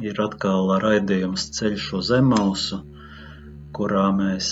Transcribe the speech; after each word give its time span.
Ir 0.00 0.16
atkal 0.24 0.70
raidījums 0.80 1.42
Ceļš 1.56 1.86
uz 1.98 2.10
Emausu, 2.16 2.78
kurā 3.76 4.04
mēs 4.16 4.46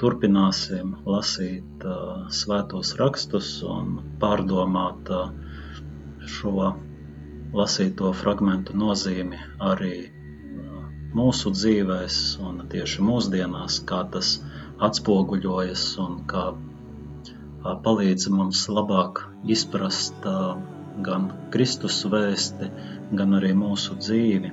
turpināsim 0.00 0.96
lasīt 1.06 1.84
svētos 2.38 2.90
rakstus 3.00 3.50
un 3.74 3.92
pārdomāt 4.24 5.12
šo 6.36 6.72
lasīto 7.60 8.10
fragmentu 8.22 8.74
nozīmi 8.82 9.38
arī 9.68 9.94
mūsu 11.20 11.52
dzīvēs 11.54 12.18
un 12.48 12.64
tieši 12.74 13.06
mūsdienās, 13.06 13.78
kā 13.92 14.00
tas 14.16 14.32
atspoguļojas 14.88 15.84
un 16.06 16.18
kā 16.32 16.48
palīdz 17.86 18.26
mums 18.34 18.64
labāk 18.80 19.22
izprast 19.58 20.26
gan 21.06 21.30
Kristus 21.54 22.02
vēsti, 22.16 22.72
gan 23.14 23.38
arī 23.38 23.54
mūsu 23.62 24.00
dzīvi. 24.02 24.52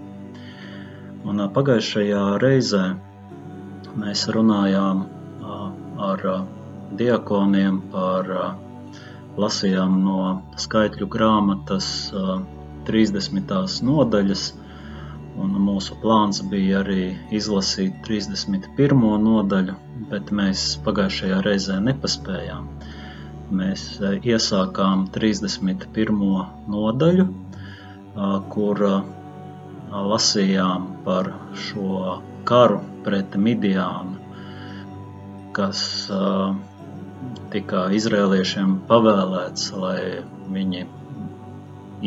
Un 1.28 1.44
pagājušajā 1.56 2.24
reizē 2.44 2.84
mēs 4.00 4.28
runājām 4.32 5.02
ar 6.00 6.24
diakoniem 7.00 7.82
par, 7.92 8.30
lasījām 9.40 10.00
no 10.04 10.22
skaitļu 10.60 11.08
grāmatas 11.12 11.90
uh, 12.16 12.40
30. 12.90 13.84
nodaļas, 13.86 14.44
un 15.40 15.52
mūsu 15.62 15.98
plāns 16.02 16.40
bija 16.52 16.80
arī 16.84 17.04
izlasīt 17.36 18.00
31. 18.08 18.96
nodaļu, 19.26 19.76
bet 20.10 20.32
mēs 20.36 20.64
pagājušajā 20.88 21.44
reizē 21.46 21.78
nepaspējām. 21.86 22.66
Mēs 23.60 23.86
iesākām 24.02 25.08
31. 25.14 26.18
nodaļu, 26.74 27.28
kur 28.54 28.84
lasījām 29.92 30.88
par 31.06 31.32
šo 31.58 32.20
karu 32.50 32.80
pret 33.06 33.36
Midiānu, 33.36 34.18
kas 35.58 35.82
uh, 36.14 36.54
tika 37.54 37.88
izrēliešiem 37.98 38.78
pavēlēts, 38.90 39.72
lai 39.74 40.22
viņi 40.54 40.86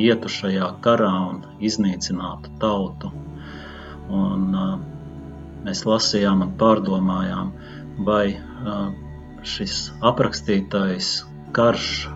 ietu 0.06 0.30
šajā 0.32 0.70
karā 0.84 1.10
un 1.28 1.42
iznīcinātu 1.60 2.54
tautu. 2.62 3.12
Un, 4.12 4.48
uh, 4.54 4.78
mēs 5.66 5.84
lasījām 5.88 6.46
un 6.46 6.56
pārdomājām, 6.60 7.52
vai 8.06 8.24
uh, 8.38 8.88
šis 9.42 9.90
aprakstītais 10.06 11.14
karš 11.56 12.06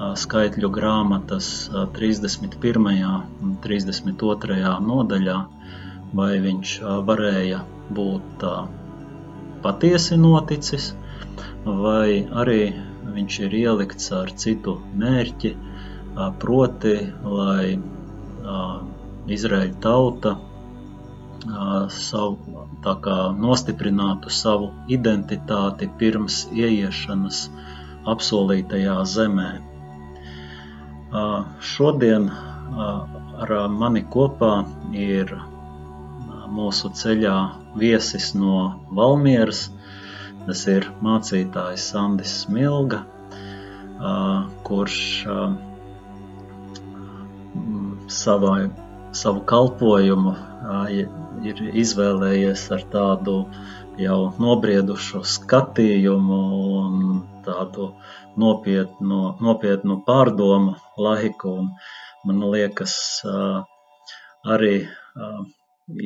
skaitļu 0.00 0.70
grāmatas 0.74 1.48
uh, 1.70 1.86
31. 1.96 2.90
un 3.44 3.56
32. 3.64 4.60
nodaļā, 4.86 5.38
vai 6.16 6.32
viņš 6.42 6.76
varēja 7.06 7.60
būt 7.94 8.44
patiesi 9.62 10.16
noticis, 10.18 10.92
vai 11.64 12.26
arī 12.42 12.62
viņš 13.14 13.38
ir 13.46 13.56
ielikts 13.60 14.10
ar 14.16 14.30
citu 14.42 14.76
mērķi, 14.98 15.54
proti, 16.42 16.94
lai 17.22 17.78
Izraēļa 19.30 19.76
tauta 19.84 20.36
savu, 21.94 22.66
tā 22.84 22.94
kā 23.04 23.18
nostiprinātu 23.36 24.32
savu 24.34 24.70
identitāti 24.88 25.88
pirms 26.00 26.46
ieiešanas 26.52 27.48
apsolītajā 28.10 28.96
zemē. 29.14 29.69
Šodien 31.10 32.28
ar 32.30 33.50
mani 33.68 34.02
kopā 34.06 34.50
ir 34.94 35.32
mūsu 36.54 36.90
ceļā 36.94 37.36
viesis 37.78 38.30
no 38.38 38.60
Valmieras. 38.94 39.70
Tas 40.46 40.62
ir 40.70 40.86
mācītājs 41.02 41.88
Sandis 41.92 42.34
Smilga, 42.44 43.02
kurš 44.66 45.00
savai, 48.20 48.70
savu 49.12 49.42
kalpojumu 49.50 50.36
ir 51.50 51.60
izvēlējies 51.82 52.64
ar 52.76 52.86
tādu 52.94 53.36
jau 54.00 54.20
nobriedušu 54.38 55.24
skatījumu 55.26 56.40
un 56.78 57.20
tādu 57.44 57.90
nopietnu, 58.40 59.20
nopietnu 59.42 60.00
pārdomu 60.06 60.76
laiku. 61.06 61.56
Un 61.62 61.70
man 62.28 62.42
liekas, 62.54 62.94
arī 64.56 64.74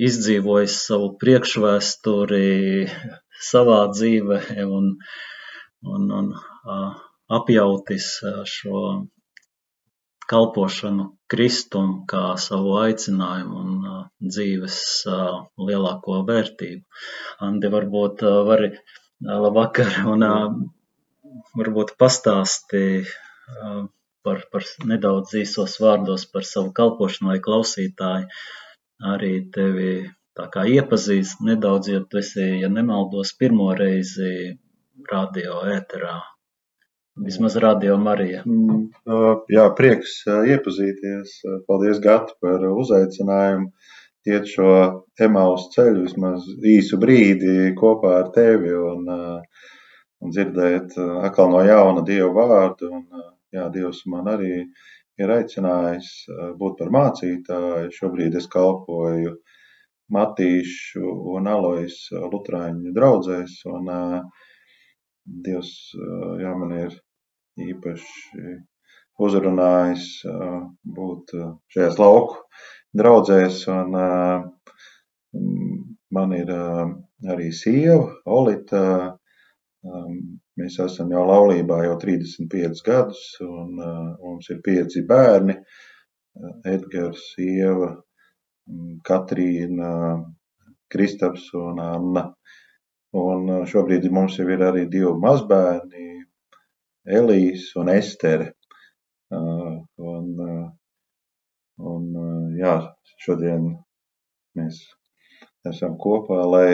izdzīvojis 0.08 0.76
savu 0.88 1.10
priekšvēsturi 1.20 2.44
savā 3.50 3.80
dzīvē 3.92 4.40
un, 4.64 4.92
un, 5.94 6.06
un 6.20 6.30
apjautis 7.38 8.08
šo 8.54 8.84
kalpošanu 10.30 11.10
Kristum 11.28 11.90
kā 12.08 12.22
savu 12.40 12.76
aicinājumu 12.80 13.60
un 13.60 14.30
dzīves 14.30 14.78
lielāko 15.68 16.22
vērtību. 16.30 16.84
Andi, 17.44 17.70
varbūt 17.74 18.24
vari 18.48 18.70
labvakar 19.24 20.00
un 20.14 20.24
varbūt 21.58 21.94
pastāsti 22.00 22.84
par, 24.26 24.42
par 24.52 24.66
nedaudz 24.90 25.36
īsos 25.44 25.78
vārdos 25.84 26.26
par 26.32 26.48
savu 26.48 26.74
kalpošanu, 26.76 27.32
lai 27.32 27.40
klausītāji 27.44 28.28
arī 29.14 29.32
tevi 29.54 29.94
tā 30.38 30.50
kā 30.52 30.66
iepazīst 30.76 31.42
nedaudz, 31.46 31.90
jo 31.94 32.04
tu 32.10 32.22
esi, 32.22 32.46
ja 32.64 32.70
nemaldos, 32.72 33.34
pirmo 33.38 33.72
reizi 33.78 34.54
radio 35.10 35.60
ēterā 35.78 36.20
Vismaz 37.16 37.54
radio 37.62 37.94
Marija. 37.96 38.40
Mm, 38.42 38.88
jā, 39.54 39.64
prieks 39.78 40.16
iepazīties. 40.26 41.36
Paldies, 41.68 42.00
Gati, 42.02 42.34
par 42.42 42.64
uzaicinājumu. 42.66 43.70
Iet 44.26 44.48
šo 44.50 44.70
emaus 45.22 45.68
ceļu 45.76 46.08
vismaz 46.08 46.48
īsu 46.72 46.98
brīdi 46.98 47.70
kopā 47.78 48.16
ar 48.22 48.32
tevi 48.34 48.72
un, 48.74 49.06
un 49.14 50.34
dzirdēt 50.34 50.96
atkal 50.98 51.52
no 51.52 51.60
jauna 51.62 52.02
Dievu 52.08 52.32
vārdu. 52.34 52.90
Un, 52.98 53.04
jā, 53.54 53.68
Dievs 53.74 54.02
man 54.10 54.28
arī 54.34 54.52
ir 55.22 55.30
aicinājis 55.30 56.10
būt 56.58 56.78
par 56.80 56.90
mācītāju. 56.94 57.92
Šobrīd 57.94 58.36
es 58.40 58.48
kalpoju 58.50 59.36
Matīšu 60.14 61.04
un 61.34 61.48
Alojas 61.48 61.96
Lutrāņu 62.12 62.92
draugzēs. 62.96 63.60
Un, 63.70 63.90
Dievs 65.24 65.72
jā, 66.42 66.50
man 66.60 66.74
ir 66.76 66.96
īpaši 67.64 68.56
uzrunājis 69.24 70.08
būt 70.98 71.32
šajās 71.72 72.00
lauku 72.02 72.42
draudzēs. 72.98 73.62
Un, 73.72 73.96
man 76.14 76.34
ir 76.36 76.52
arī 76.54 77.50
sieva, 77.54 78.10
Olita. 78.26 78.82
Mēs 80.60 80.76
esam 80.84 81.10
jau 81.10 81.24
laulībā 81.26 81.80
jau 81.82 81.94
35 82.02 82.82
gadus, 82.86 83.22
un 83.42 83.74
mums 83.78 84.50
ir 84.54 84.60
pieci 84.62 85.02
bērni. 85.08 85.56
Edgars, 86.66 87.24
Ieva, 87.42 87.90
Katrīna, 89.08 89.90
Kristaps 90.94 91.48
un 91.58 91.82
Anna. 91.82 92.24
Un 93.18 93.50
šobrīd 93.70 94.06
mums 94.14 94.38
jau 94.38 94.46
ir 94.50 94.62
arī 94.68 94.86
divi 94.90 95.10
mazbērni, 95.26 96.06
Elīze 97.18 97.78
un 97.82 97.90
Estere. 97.92 98.52
Un, 99.34 100.30
un, 101.92 102.08
jā, 102.58 102.74
šodien 103.26 103.72
mēs 104.58 104.80
esam 105.70 105.98
kopā, 105.98 106.40
lai 106.54 106.68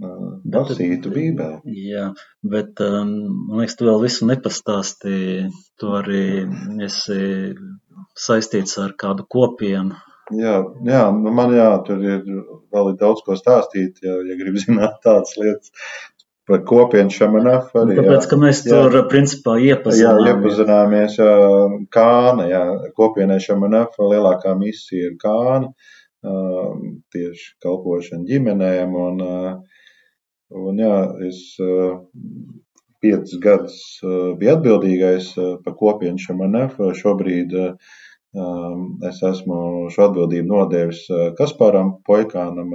lasītu 0.00 1.12
Bībeli. 1.14 1.76
Jā, 1.90 2.10
bet 2.42 2.80
man 2.80 3.60
liekas, 3.60 3.78
tu 3.78 3.88
vēl 3.88 4.04
visu 4.04 4.28
nepastāstīji. 4.30 5.50
Tu 5.80 5.96
arī 5.96 6.24
esi 6.86 7.20
saistīts 8.18 8.78
ar 8.82 8.96
kādu 9.00 9.26
kopienu 9.28 9.98
Jā, 10.30 10.60
jā 10.86 11.02
nu 11.14 11.32
man 11.34 11.54
jā, 11.56 11.70
tur 11.86 12.02
ir 12.04 12.22
vēl 12.70 12.92
ir 12.92 12.96
daudz 13.00 13.22
ko 13.26 13.36
stāstīt, 13.38 13.98
ja, 14.04 14.14
ja 14.26 14.38
grib 14.38 14.58
zināt 14.62 15.00
tādas 15.04 15.34
lietas 15.38 15.72
par 16.50 16.62
kopienu 16.66 17.14
Šamanaf 17.14 17.74
arī. 17.78 17.96
Tāpēc, 17.98 18.26
ka 18.30 18.38
mēs 18.38 18.62
jā. 18.66 18.78
tur 18.78 19.06
principā 19.10 19.56
iepazināmies. 19.62 20.26
Jā, 20.26 20.34
iepazināmies 20.34 21.18
jā, 21.18 21.32
Kāna, 21.94 22.46
jā, 22.50 22.62
kopienai 22.98 23.40
Šamanaf 23.42 23.98
lielākā 24.02 24.54
misija 24.58 25.10
ir 25.10 25.18
Kāna, 25.22 25.72
tieši 27.14 27.52
kalpošana 27.64 28.26
ģimenēm 28.30 28.96
un, 29.02 29.22
un 30.50 30.80
jā, 30.82 30.94
es 31.28 31.42
piecus 33.00 33.38
gadus 33.42 33.80
biju 34.40 34.54
atbildīgais 34.56 35.32
par 35.64 35.76
kopienu 35.78 36.20
Šamanaf, 36.20 36.78
šobrīd 37.00 37.54
es 39.10 39.22
esmu 39.30 39.60
šo 39.94 40.08
atbildību 40.10 40.50
nodevis 40.50 41.06
Kasparam 41.38 41.96
Poikānam, 42.06 42.74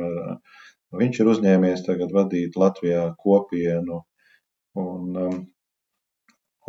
Viņš 0.99 1.19
ir 1.21 1.29
uzņēmies 1.31 1.83
tagad 1.87 2.13
vadīt 2.15 2.55
Latvijā 2.59 3.03
kopienu, 3.23 3.99
un, 4.79 5.17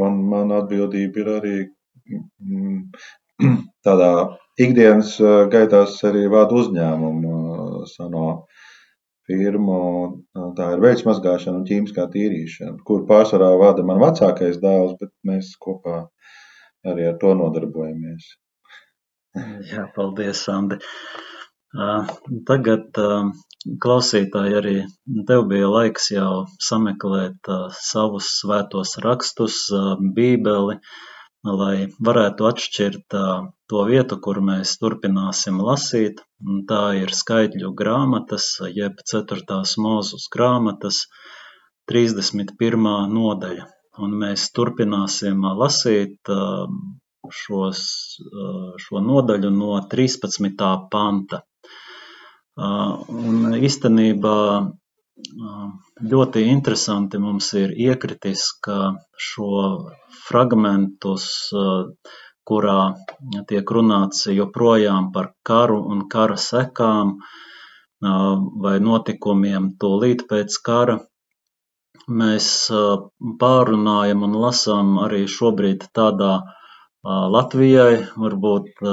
un 0.06 0.18
mana 0.32 0.62
atbildība 0.62 1.22
ir 1.22 1.30
arī 1.36 1.54
mm, 2.16 2.80
tādā 3.86 4.10
ikdienas 4.66 5.16
gaitās 5.52 5.98
arī 6.10 6.24
vada 6.32 6.58
uzņēmumu 6.62 7.36
sano 7.92 8.26
firmu. 9.28 9.78
Uh, 10.36 10.48
tā 10.58 10.72
ir 10.74 10.82
veļas 10.84 11.04
mazgāšana 11.08 11.60
un 11.60 11.68
ķīmiskā 11.68 12.08
tīrīšana, 12.14 12.78
kur 12.88 13.06
pārsvarā 13.10 13.52
vada 13.60 13.84
man 13.86 14.02
vecākais 14.02 14.60
dēls, 14.62 14.96
bet 15.00 15.12
mēs 15.26 15.54
kopā 15.62 16.06
arī 16.86 17.08
ar 17.10 17.16
to 17.22 17.34
nodarbojamies. 17.38 18.34
Jā, 19.70 19.88
paldies, 19.96 20.46
Andi. 20.48 20.78
Tagad 22.48 22.98
klausītāji 23.84 24.56
arī 24.60 24.76
tev 25.28 25.42
bija 25.50 25.68
laiks 25.72 26.08
jau 26.14 26.46
sameklēt 26.62 27.50
savus 27.76 28.30
svētos 28.38 28.94
rakstus, 29.04 29.58
bībeli, 30.16 30.78
lai 31.46 31.86
varētu 32.08 32.46
atšķirt 32.48 33.16
to 33.70 33.82
vietu, 33.88 34.18
kur 34.22 34.40
mēs 34.44 34.76
turpināsim 34.82 35.60
lasīt. 35.62 36.22
Tā 36.70 36.82
ir 36.98 37.14
skaitļu 37.14 37.72
grāmatas, 37.78 38.48
jeb 38.74 39.00
4. 39.12 39.62
mūzus 39.86 40.28
grāmatas, 40.32 41.06
31. 41.90 42.86
nodaļa. 43.14 43.66
Un 44.02 44.16
mēs 44.20 44.50
turpināsim 44.52 45.44
lasīt 45.56 46.32
šos, 47.32 47.82
šo 48.84 49.02
nodaļu 49.02 49.52
no 49.54 49.78
13. 49.92 50.66
panta. 50.90 51.42
Un 52.56 53.56
īstenībā 53.56 54.36
ļoti 56.12 56.42
interesanti 56.52 57.18
mums 57.22 57.48
ir 57.60 57.72
iekritis, 57.86 58.42
ka 58.66 58.78
šo 59.28 59.48
fragmentus, 60.26 61.26
kurā 62.50 62.78
tiek 63.50 63.72
runāts 63.76 64.26
joprojām 64.30 65.10
par 65.14 65.32
karu 65.50 65.80
un 65.94 66.04
kara 66.12 66.36
sekām 66.36 67.16
vai 68.66 68.76
notikumiem 68.88 69.70
tūlīt 69.82 70.26
pēc 70.32 70.58
kara, 70.68 70.98
mēs 72.22 72.50
pārunājam 73.40 74.26
un 74.28 74.36
lasām 74.44 74.98
arī 75.06 75.24
šobrīd 75.38 75.88
tādā 75.96 76.34
Latvijai 77.06 78.04
varbūt 78.18 78.84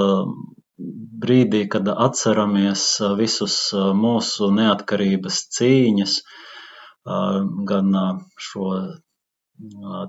brīdī, 1.23 1.63
kad 1.75 1.87
atceramies 1.93 2.85
visus 3.19 3.57
mūsu 3.99 4.49
neatkarības 4.57 5.39
cīņas, 5.57 6.15
gan 7.71 7.97
šo 8.47 8.69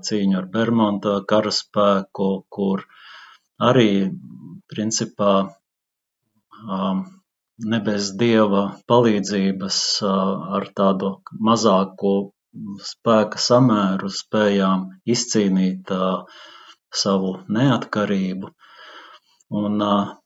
cīņu 0.09 0.37
ar 0.41 0.47
Bermuda 0.55 1.15
karaspēku, 1.31 2.29
kur 2.57 2.85
arī 3.71 3.89
principā 4.73 5.33
ne 7.71 7.79
bez 7.87 8.11
dieva 8.21 8.63
palīdzības 8.91 9.79
ar 10.59 10.67
tādu 10.79 11.11
mazāku 11.49 12.15
spēka 12.89 13.39
samēru 13.45 14.09
spējām 14.17 14.85
izcīnīt 15.15 15.91
savu 17.05 17.31
neatkarību. 17.57 18.51
Un 19.61 19.83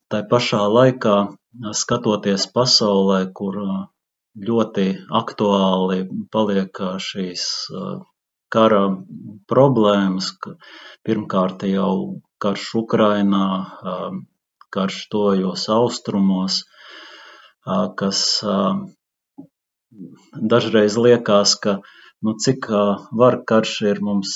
Tā 0.10 0.20
pašā 0.30 0.60
laikā, 0.74 1.16
skatoties 1.80 2.48
pasaulē, 2.54 3.20
kur 3.40 3.58
ļoti 4.50 4.86
aktuāli 5.20 6.00
paliek 6.34 6.82
šīs 7.08 7.44
kara 8.56 8.82
problēmas, 9.54 10.32
pirmkārt 11.06 11.68
jau 11.70 11.94
karš 12.42 12.66
Ukrainā, 12.82 13.46
karš 14.74 14.98
tojos 15.14 15.68
austrumos, 15.78 16.64
kas 18.02 18.26
dažreiz 20.56 20.98
liekas, 21.06 21.56
ka 21.68 21.80
nu, 22.24 22.36
cik 22.46 22.68
var 23.22 23.38
karš 23.50 23.74
ir 23.92 24.02
mums 24.06 24.32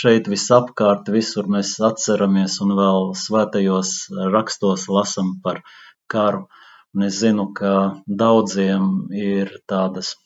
šeit 0.00 0.30
visapkārt, 0.32 1.10
visur 1.14 1.50
mēs 1.54 1.74
atceramies 1.90 2.56
un 2.64 2.74
vēl 2.78 3.12
svētajos 3.24 3.92
rakstos 4.34 4.88
lasam 4.96 5.36
par 5.44 5.62
karu. 6.10 6.46
Un 6.96 7.06
es 7.06 7.20
zinu, 7.22 7.52
ka 7.54 7.72
daudziem 8.22 8.86
ir 9.14 9.52
tādas 9.70 10.16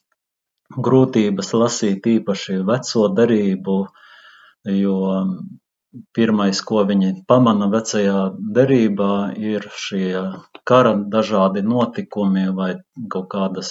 grūtības 0.87 1.53
lasīt 1.61 2.06
īpaši 2.09 2.62
veco 2.71 3.09
darību, 3.19 3.77
jo 4.73 4.97
pirmais, 6.17 6.61
ko 6.69 6.82
viņi 6.88 7.11
pamana 7.31 7.69
vecajā 7.73 8.19
derībā, 8.56 9.11
ir 9.52 9.67
šie 9.85 10.23
kara 10.70 10.94
dažādi 11.14 11.62
notikumi 11.67 12.46
vai 12.56 12.70
kaut 13.14 13.29
kādas 13.35 13.70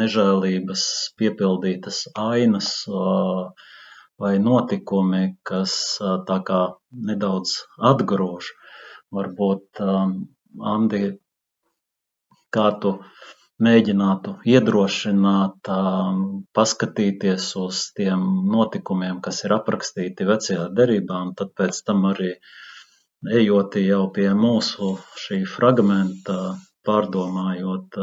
nežēlības 0.00 0.84
piepildītas 1.20 2.02
ainas 2.24 2.70
vai 4.18 4.34
notikumi, 4.42 5.22
kas 5.50 5.74
tā 6.30 6.38
kā 6.48 6.62
nedaudz 7.10 7.54
atgrož. 7.92 8.52
Varbūt, 9.14 9.80
Andi, 10.68 11.02
kā 12.52 12.66
tu 12.82 12.98
mēģinātu 13.64 14.36
iedrošināt, 14.46 15.70
paskatīties 16.54 17.50
uz 17.58 17.82
tiem 17.98 18.22
notikumiem, 18.52 19.20
kas 19.24 19.42
ir 19.46 19.56
aprakstīti 19.58 20.26
vecajā 20.28 20.68
derībā, 20.78 21.22
un 21.26 21.34
tad 21.38 21.54
pēc 21.58 21.82
tam 21.88 22.06
arī 22.12 22.34
ejot 23.40 23.78
jau 23.82 24.04
pie 24.14 24.30
mūsu 24.38 24.94
šī 25.24 25.42
fragmenta, 25.50 26.38
pārdomājot, 26.86 27.98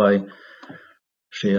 vai 0.00 0.12
šie 1.30 1.56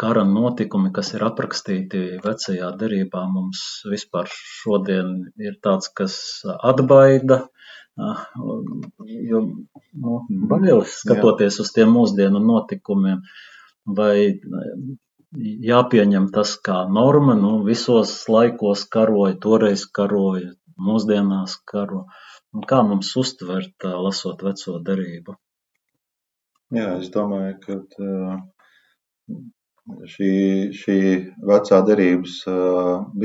kara 0.00 0.24
notikumi, 0.24 0.92
kas 0.96 1.12
ir 1.16 1.24
aprakstīti 1.26 2.02
vecajā 2.24 2.72
derībā, 2.80 3.26
mums 3.28 3.82
vispār 3.92 4.30
šodien 4.32 5.14
ir 5.36 5.58
tāds, 5.64 5.92
kas 5.92 6.16
atbaida, 6.72 7.42
Jo 7.96 9.40
nu, 9.92 10.18
bailes 10.50 10.94
skatoties 11.02 11.58
uz 11.60 11.72
tiem 11.76 11.90
mūsdienu 11.92 12.40
notikumiem, 12.40 13.20
vai 13.98 14.40
jāpieņem 15.68 16.30
tas 16.32 16.54
kā 16.68 16.78
norma, 16.98 17.34
nu, 17.38 17.52
visos 17.66 18.14
laikos 18.32 18.84
karoja, 18.96 19.36
toreiz 19.44 19.84
karoja, 19.98 20.54
mūsdienās 20.88 21.58
karo. 21.68 22.06
Un 22.52 22.64
kā 22.68 22.82
mums 22.84 23.12
uztvert, 23.16 23.76
lasot 23.84 24.42
veco 24.44 24.78
darību? 24.88 25.36
Jā, 26.72 26.88
es 27.00 27.08
domāju, 27.12 27.54
ka 27.64 27.72
šī, 30.14 30.32
šī 30.76 30.98
vecā 31.48 31.78
derības 31.88 32.34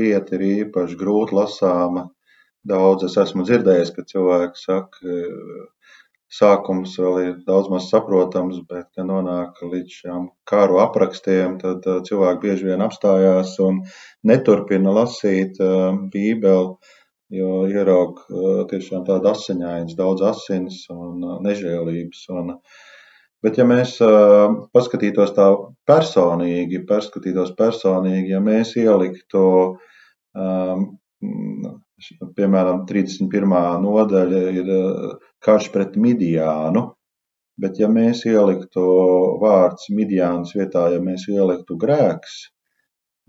vieta 0.00 0.36
ir 0.36 0.46
īpaši 0.48 0.96
grūti 1.00 1.36
lasāma 1.36 2.08
Daudz 2.68 3.06
es 3.08 3.16
esmu 3.20 3.46
dzirdējis, 3.48 3.94
ka 3.96 4.04
cilvēki 4.08 4.60
saka, 4.60 5.18
sākums 6.28 6.96
vēl 7.00 7.18
ir 7.22 7.36
daudz 7.46 7.70
maz 7.72 7.88
saprotams, 7.88 8.60
bet, 8.68 8.90
kad 8.92 9.08
nonāk 9.08 9.62
līdz 9.64 9.94
šiem 10.02 10.28
kāru 10.48 10.80
aprakstiem, 10.82 11.56
tad 11.62 11.86
cilvēki 12.08 12.42
bieži 12.42 12.68
vien 12.68 12.84
apstājās 12.84 13.54
un 13.64 13.80
neturpina 14.28 14.92
lasīt 14.98 15.56
Bībeli, 16.12 16.76
jo 17.38 17.54
ieraug 17.68 18.20
tiešām 18.68 19.08
tāda 19.08 19.32
asiņains, 19.32 19.96
daudz 19.96 20.24
asins 20.28 20.84
un 20.92 21.24
nežēlības. 21.44 22.22
Un, 22.36 22.54
bet, 23.44 23.58
ja 23.60 23.64
mēs 23.68 23.96
paskatītos 24.76 25.34
tā 25.36 25.48
personīgi, 25.88 26.84
paskatītos 26.88 27.56
personīgi, 27.56 28.32
ja 28.36 28.44
mēs 28.44 28.76
ieliktu 28.80 29.44
Piemēram, 32.38 32.84
31. 32.86 33.54
nodaļa 33.82 34.42
ir 34.60 34.68
karš 35.42 35.70
pret 35.74 35.96
Midiānu, 35.98 36.84
bet 37.58 37.80
ja 37.82 37.88
mēs 37.90 38.22
ieliktu 38.30 38.84
vārds 39.42 39.88
Midiānas 39.90 40.54
vietā, 40.54 40.84
ja 40.94 41.00
mēs 41.02 41.26
ieliktu 41.32 41.74
grēks, 41.80 42.36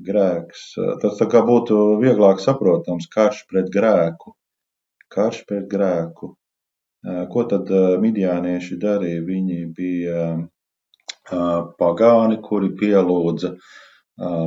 grēks, 0.05 0.67
tas 1.01 1.17
tā 1.17 1.27
kā 1.31 1.41
būtu 1.47 1.79
vieglāk 2.03 2.43
saprotams 2.43 3.09
karš 3.15 3.41
pret 3.49 3.73
grēku. 3.73 4.35
Karš 5.09 5.41
pret 5.49 5.65
grēku. 5.71 6.35
Ko 7.33 7.43
tad 7.49 7.69
midiānieši 8.03 8.77
darīja? 8.77 9.25
Viņi 9.25 9.59
bija 9.73 10.23
pagāni, 11.79 12.38
kuri 12.45 12.69
pielūdza 12.77 13.55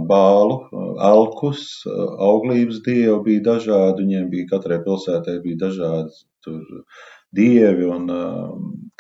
bālu, 0.09 0.59
alkus, 1.01 1.83
auglības 1.87 2.83
dievi 2.85 3.17
bija 3.25 3.45
dažādi, 3.53 4.05
viņiem 4.05 4.29
bija 4.33 4.51
katrai 4.51 4.79
pilsētai 4.85 5.39
bija 5.45 5.67
dažādi 5.67 6.23
tur 6.45 6.61
dievi 7.33 7.89
un 7.89 8.09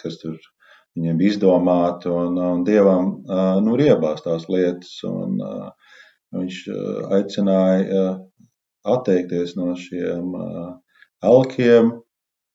kas 0.00 0.16
tur 0.22 0.38
viņiem 0.96 1.18
bija 1.20 1.34
izdomāti, 1.34 2.08
un, 2.08 2.38
un 2.38 2.64
dievam 2.64 3.12
nu 3.64 3.76
riebās 3.80 4.24
tās 4.24 4.48
lietas, 4.48 4.98
un 5.08 5.36
viņš 6.32 6.62
aicināja 7.18 8.06
atteikties 8.88 9.56
no 9.56 9.74
šiem 9.78 10.32
alkiem, 11.22 11.92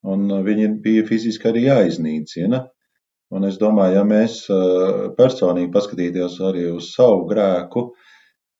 un 0.07 0.27
viņi 0.45 0.71
bija 0.81 1.05
fiziski 1.07 1.51
arī 1.51 1.67
jāiznīcina. 1.67 2.65
Un 3.35 3.43
es 3.43 3.57
domāju, 3.59 3.97
ja 3.97 4.03
mēs 4.07 4.43
uh, 4.53 5.07
personīgi 5.17 5.71
paskatīties 5.73 6.37
arī 6.47 6.69
uz 6.71 6.93
savu 6.93 7.25
grēku, 7.27 7.89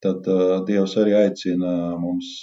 tad 0.04 0.28
uh, 0.28 0.58
Dievs 0.68 0.98
arī 1.00 1.16
aicina 1.22 1.72
mums 2.02 2.34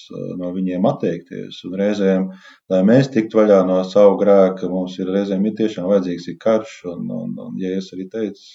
no 0.41 0.51
viņiem 0.55 0.89
atteikties. 0.89 1.61
Un 1.69 1.77
reizēm, 1.81 2.27
lai 2.73 2.81
mēs 2.89 3.13
tiktu 3.13 3.43
vaļā 3.43 3.61
no 3.69 3.83
savu 3.89 4.17
grēka, 4.23 4.73
mums 4.73 4.97
ir 4.99 5.13
reizēm 5.13 5.45
ir 5.51 5.57
tiešām 5.61 5.91
vajadzīgs 5.93 6.31
ir 6.33 6.41
karš. 6.47 6.79
Un, 6.95 7.05
un, 7.21 7.37
un 7.47 7.61
ja 7.61 7.77
es 7.77 7.93
arī 7.97 8.09
teicu, 8.17 8.49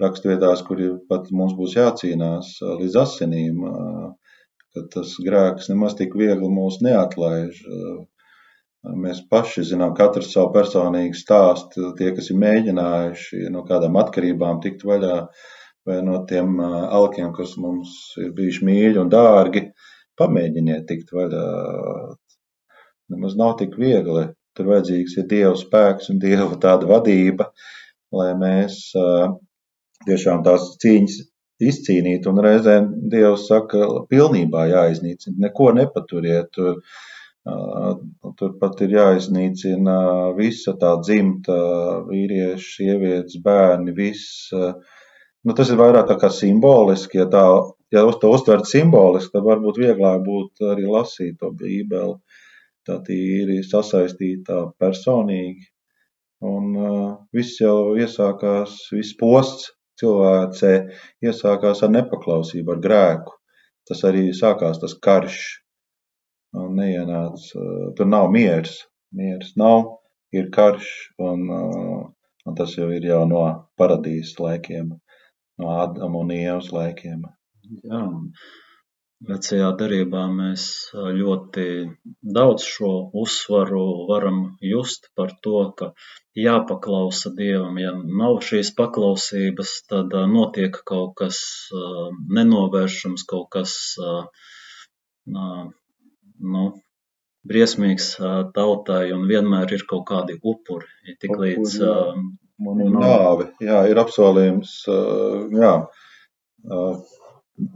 rakstvietās, 0.00 0.62
kur 0.66 0.80
pat 1.08 1.28
mums 1.34 1.56
būs 1.58 1.76
jācīnās 1.76 2.52
līdz 2.82 2.96
asinīm, 3.02 3.64
ka 4.74 4.84
tas 4.94 5.16
grēks 5.24 5.72
nemaz 5.72 5.96
tik 5.98 6.14
viegli 6.20 6.52
mūs 6.52 6.80
neatlaiž. 6.84 7.64
Mēs 8.80 9.18
paši 9.28 9.62
zinām, 9.68 9.92
katrs 9.96 10.30
savu 10.32 10.54
personīgu 10.54 11.18
stāstu. 11.18 11.90
Tie, 11.98 12.14
kas 12.16 12.30
ir 12.32 12.38
mēģinājuši 12.40 13.50
no 13.52 13.60
kādām 13.68 13.98
atkarībām 14.00 14.62
tikt 14.64 14.86
vaļā, 14.88 15.16
vai 15.88 15.98
no 16.06 16.22
tiem 16.28 16.56
alkiem, 16.64 17.28
kas 17.36 17.58
mums 17.60 18.14
ir 18.22 18.32
bijuši 18.36 18.64
mīļi 18.64 19.02
un 19.02 19.12
dārgi, 19.12 19.66
pamēģiniet 20.20 20.86
tikt 20.88 21.12
vaļā. 21.12 21.44
Nemaz 23.12 23.36
nav 23.36 23.58
tik 23.60 23.76
viegli. 23.80 24.30
Tur 24.56 24.72
vajadzīgs 24.72 25.18
ir 25.20 25.28
Dieva 25.28 25.52
spēks 25.58 26.08
un 26.10 26.18
Dieva 26.22 26.56
tāda 26.62 26.88
vadība, 26.88 27.50
lai 28.16 28.32
mēs 28.40 28.80
tiešām 30.08 30.42
tās 30.46 30.72
cīņas 30.82 31.20
izcīnītu. 31.68 32.32
Un 32.32 32.42
reizēm 32.48 32.90
Dievs 33.12 33.44
saka, 33.50 33.84
pilnībā 34.10 34.66
jāiznīcina, 34.72 35.36
neko 35.46 35.70
nepaturiet. 35.76 36.48
Tur 36.56 36.80
Turpat 38.40 38.82
ir 38.84 38.92
jāiznīcina 38.94 39.96
visa 40.36 40.74
tā 40.80 40.92
dzimta, 41.00 41.56
vīrieši, 42.08 42.68
sievietes, 42.76 43.38
bērni, 43.44 43.94
viss. 43.96 44.50
Nu, 44.52 45.56
tas 45.56 45.72
ir 45.72 45.80
vairāk 45.80 46.10
tā 46.10 46.18
kā 46.20 46.28
simboliski, 46.36 47.22
ja 47.22 47.26
tā, 47.32 47.44
ja 47.94 48.04
to 48.22 48.32
uztvert 48.36 48.68
simboliski, 48.68 49.32
tad 49.32 49.48
varbūt 49.48 49.80
vieglāk 49.80 50.20
būtu 50.26 50.68
arī 50.74 50.84
lasīt 50.84 51.38
to 51.40 51.52
bībeli. 51.56 52.18
Tā 52.88 52.98
tīri 53.06 53.60
sasaistītā 53.64 54.62
personīgi. 54.80 55.68
Un 56.40 56.70
uh, 56.76 57.08
viss 57.36 57.60
jau 57.60 57.92
iesākās, 58.00 58.76
viss 58.96 59.16
posts 59.20 59.68
cilvēcē 60.00 60.72
iesākās 61.24 61.82
ar 61.84 61.92
nepaklausību, 61.96 62.76
ar 62.76 62.84
grēku. 62.86 63.36
Tas 63.88 64.00
arī 64.08 64.30
sākās 64.36 64.80
tas 64.80 64.94
karš, 65.04 65.40
un 66.56 66.76
neienāca. 66.78 67.64
Tur 67.96 68.08
nav 68.10 68.30
miers. 68.34 68.76
Miers 69.16 69.56
nav, 69.58 69.86
ir 70.32 70.50
karš, 70.54 70.88
un, 71.18 71.48
un 71.50 72.58
tas 72.58 72.76
jau 72.78 72.86
ir 72.94 73.06
jau 73.08 73.24
no 73.26 73.42
paradīzes 73.80 74.38
laikiem, 74.38 74.92
no 75.58 75.72
Ādama 75.82 76.22
un 76.22 76.30
Ievas 76.36 76.70
laikiem. 76.74 77.24
Jā, 77.82 78.04
Vecajā 79.28 79.66
darbā 79.80 80.20
mēs 80.32 80.62
ļoti 80.96 81.64
daudz 82.36 82.64
šo 82.74 82.92
uzsvaru 83.22 83.82
varam 84.08 84.38
just 84.64 85.10
par 85.18 85.34
to, 85.44 85.58
ka 85.80 85.90
jāpaklausa 86.44 87.34
Dievam. 87.36 87.76
Ja 87.82 87.92
nav 88.22 88.38
šīs 88.46 88.70
paklausības, 88.78 89.74
tad 89.92 90.16
notiek 90.32 90.80
kaut 90.92 91.12
kas 91.20 91.42
nenovēršams, 92.38 93.26
kaut 93.34 93.50
kas 93.58 93.76
nu, 96.40 96.64
briesmīgs 97.48 98.12
tautai 98.56 99.10
un 99.16 99.26
vienmēr 99.28 99.72
ir 99.76 99.86
kaut 99.88 100.06
kādi 100.10 100.36
upuri. 100.40 100.88
Ja 101.08 101.16
tik 101.20 101.36
līdz 101.40 101.78
man 102.60 102.82
ir 102.84 102.92
nāve, 102.92 103.48
jā, 103.64 103.82
ir 103.88 104.00
apsolījums, 104.02 104.74
jā. 105.56 105.74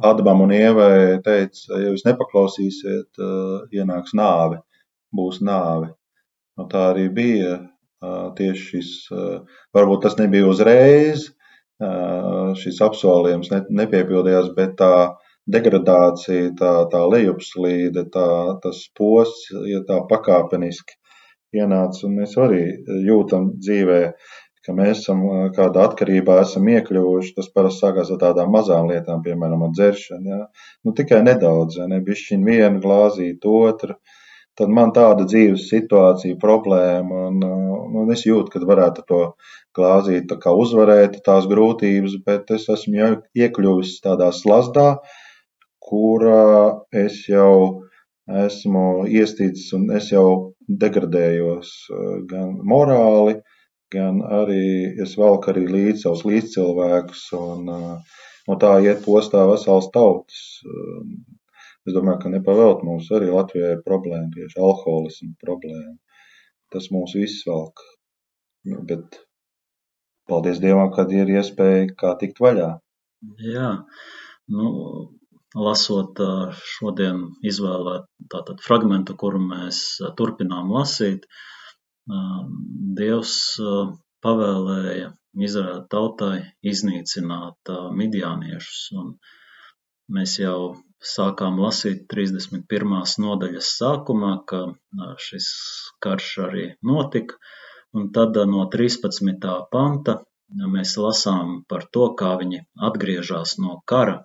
Adamam 0.05 0.45
un 0.47 0.53
Ievai 0.57 1.21
teica, 1.25 1.77
ja 1.77 1.91
jūs 1.91 2.05
nepaklausīsiet, 2.07 3.21
ienāks 3.73 4.13
nāve, 4.17 4.61
būs 5.13 5.41
nāve. 5.45 5.93
Un 6.61 6.69
tā 6.73 6.91
arī 6.93 7.09
bija 7.13 7.59
tieši 8.37 8.65
šis, 8.69 8.91
varbūt 9.75 10.05
tas 10.05 10.17
nebija 10.21 10.49
uzreiz, 10.49 11.31
šis 12.61 12.81
apsolījums 12.85 13.51
nepiepildījās, 13.53 14.53
bet 14.57 14.77
tā 14.81 14.95
degradācija, 15.51 16.53
tā, 16.59 16.73
tā 16.93 17.03
lejupslīde, 17.11 18.07
tā, 18.13 18.29
tas 18.63 18.81
posts, 18.97 19.51
ja 19.69 19.83
tā 19.89 20.01
pakāpeniski 20.09 20.97
ienāca, 21.55 22.07
un 22.09 22.17
mēs 22.21 22.39
arī 22.41 22.65
jūtam 23.05 23.53
dzīvē, 23.61 24.01
ka 24.65 24.73
mēs 24.73 25.03
esam 25.03 25.21
kādā 25.55 25.85
atkarībā 25.91 26.39
esam 26.43 26.69
iekļuvuši. 26.73 27.35
Tas 27.37 27.51
parasti 27.53 27.85
sākās 27.85 28.13
ar 28.15 28.21
tādām 28.23 28.53
mazām 28.55 28.89
lietām, 28.89 29.21
piemēram, 29.27 29.67
ar 29.67 29.75
dzeršanu. 29.77 30.31
Ja? 30.31 30.47
Nu, 30.85 30.95
tikai 30.97 31.21
nedaudz, 31.27 31.83
ne 31.91 32.01
bišķiņ 32.05 32.47
vienu 32.49 32.81
glāzīt, 32.85 33.45
otru. 33.45 33.99
Tad 34.55 34.71
man 34.71 34.93
tāda 34.95 35.27
dzīves 35.27 35.67
situācija, 35.67 36.39
problēma, 36.41 37.25
un, 37.29 37.41
un 38.01 38.13
es 38.15 38.23
jūtu, 38.23 38.53
ka 38.53 38.63
varētu 38.63 39.03
to 39.09 39.21
glāzīt 39.75 40.29
tā 40.31 40.39
kā 40.41 40.53
uzvarēt 40.55 41.19
tās 41.27 41.49
grūtības, 41.51 42.15
bet 42.25 42.53
es 42.55 42.69
esmu 42.71 43.01
jau 43.01 43.11
iekļuvis 43.35 43.97
tādā 44.07 44.31
slazdā, 44.33 44.93
uh, 44.95 45.24
kurā 45.85 46.85
es 47.05 47.25
jau 47.29 47.85
esmu 48.47 49.05
iestīts 49.11 49.67
un 49.77 49.91
es 49.99 50.11
jau 50.13 50.55
degradējos 50.85 51.73
eh, 51.93 52.13
gan 52.31 52.55
morāli, 52.73 53.39
gan 53.93 54.23
arī 54.41 54.95
es 55.05 55.17
valku 55.21 55.53
arī 55.53 55.67
līdz 55.69 56.07
savus 56.07 56.25
līdzcilvēkus 56.29 57.25
un, 57.39 57.69
eh, 57.75 58.21
un 58.49 58.61
tā 58.63 58.75
iet 58.87 59.05
postā 59.05 59.45
vesels 59.51 59.91
tautas. 59.95 60.43
Es 61.85 61.93
domāju, 61.93 62.23
ka 62.23 62.33
nepavelt 62.33 62.81
mums 62.87 63.11
arī 63.13 63.29
Latvijai 63.29 63.77
problēma, 63.85 64.31
tieši 64.33 64.57
alkoholismu 64.57 65.35
problēma. 65.45 65.99
Tas 66.73 66.89
mūs 66.95 67.13
viss 67.19 67.45
valk. 67.45 67.83
Bet 68.89 69.19
paldies 70.31 70.63
Dievam, 70.63 70.89
kad 70.97 71.13
ir 71.13 71.29
iespēja 71.29 71.91
kā 72.01 72.15
tikt 72.23 72.41
vaļā. 72.41 72.71
Jā, 73.45 73.69
nu, 74.57 74.71
lasot 75.55 76.21
šodien 76.67 77.21
izvēlēt 77.47 78.07
tātad 78.33 78.63
fragmentu, 78.65 79.17
kuru 79.19 79.41
mēs 79.43 79.83
turpinām 80.19 80.73
lasīt, 80.75 81.27
Dievs 82.99 83.37
pavēlēja 84.25 85.13
Izraēla 85.47 85.85
tautai 85.91 86.35
iznīcināt 86.73 87.71
midjāniešus. 88.01 88.83
Un 89.01 89.15
mēs 90.17 90.37
jau 90.43 90.59
sākām 91.15 91.57
lasīt 91.63 92.05
31. 92.13 92.93
nodaļas 93.25 93.71
sākumā, 93.79 94.35
ka 94.51 94.61
šis 95.29 95.49
karš 96.05 96.29
arī 96.49 96.67
notika, 96.93 97.41
un 97.97 98.13
tad 98.13 98.37
no 98.53 98.69
13. 98.77 99.51
panta 99.73 100.19
mēs 100.77 100.95
lasām 101.01 101.63
par 101.69 101.89
to, 101.91 102.11
kā 102.21 102.37
viņi 102.43 102.63
atgriežas 102.91 103.57
no 103.65 103.81
kara 103.89 104.21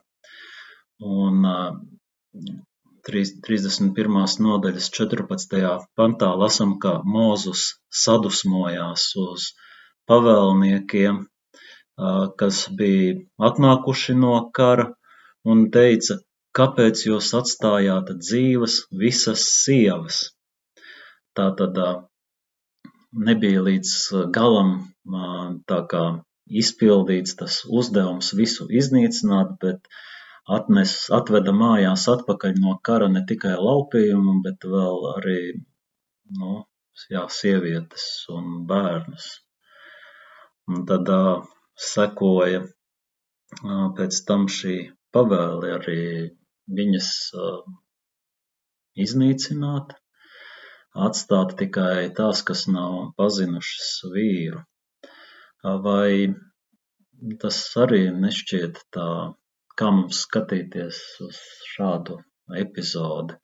Un 1.00 1.46
31. 3.08 4.18
nodaļas 4.46 4.90
14. 4.96 5.62
pantā 5.96 6.30
lasam, 6.36 6.74
ka 6.84 7.00
Mūzus 7.08 7.62
sadusmojās 8.04 9.06
uz 9.24 9.46
pavēlniekiem, 10.12 11.22
kas 12.42 12.60
bija 12.82 13.16
atnākuši 13.50 14.18
no 14.20 14.34
kara, 14.60 14.90
un 15.48 15.70
teica: 15.72 16.20
kāpēc 16.60 17.06
jūs 17.08 17.32
atstājāt 17.40 18.12
dzīvas 18.20 18.78
visas 18.92 19.48
sievas? 19.56 20.22
Tā 21.40 21.48
tad 21.62 21.80
nebija 23.30 23.64
līdz 23.70 23.96
galam 24.36 24.76
tā 25.72 25.80
kā 25.92 26.04
izpildīts 26.50 27.40
tas 27.40 27.62
uzdevums 27.82 28.34
visu 28.36 28.68
iznīcināt, 28.82 29.56
bet 29.64 29.88
atnes, 30.48 30.94
atveda 31.16 31.54
mājās 31.56 32.08
atpakaļ 32.14 32.58
no 32.64 32.78
kara 32.84 33.10
ne 33.12 33.24
tikai 33.32 33.56
laupījumu, 33.60 34.40
bet 34.46 34.66
vēl 34.74 35.06
arī 35.16 35.42
nu, 36.40 36.56
jā, 37.12 37.26
sievietes 37.34 38.06
un 38.34 38.66
bērnus. 38.70 39.30
Un 40.70 40.86
tad 40.90 41.10
uh, 41.10 41.46
sekoja 41.90 42.64
uh, 42.66 43.88
pēc 43.98 44.24
tam 44.28 44.48
šī 44.60 44.76
pavēle 45.16 45.72
arī 45.80 46.02
viņas 46.80 47.10
uh, 47.34 47.64
iznīcināt, 49.06 49.96
atstāt 51.08 51.56
tikai 51.62 52.10
tās, 52.18 52.44
kas 52.46 52.68
nav 52.70 53.14
pazinušas 53.18 53.90
vīru. 54.14 54.62
Vai 55.86 56.30
tas 57.42 57.58
arī 57.84 58.06
nešķiet 58.16 58.80
tā, 58.96 59.10
kā 59.80 59.92
mums 59.96 60.24
skatīties 60.26 61.00
uz 61.26 61.38
šādu 61.74 62.20
epizodi, 62.60 63.38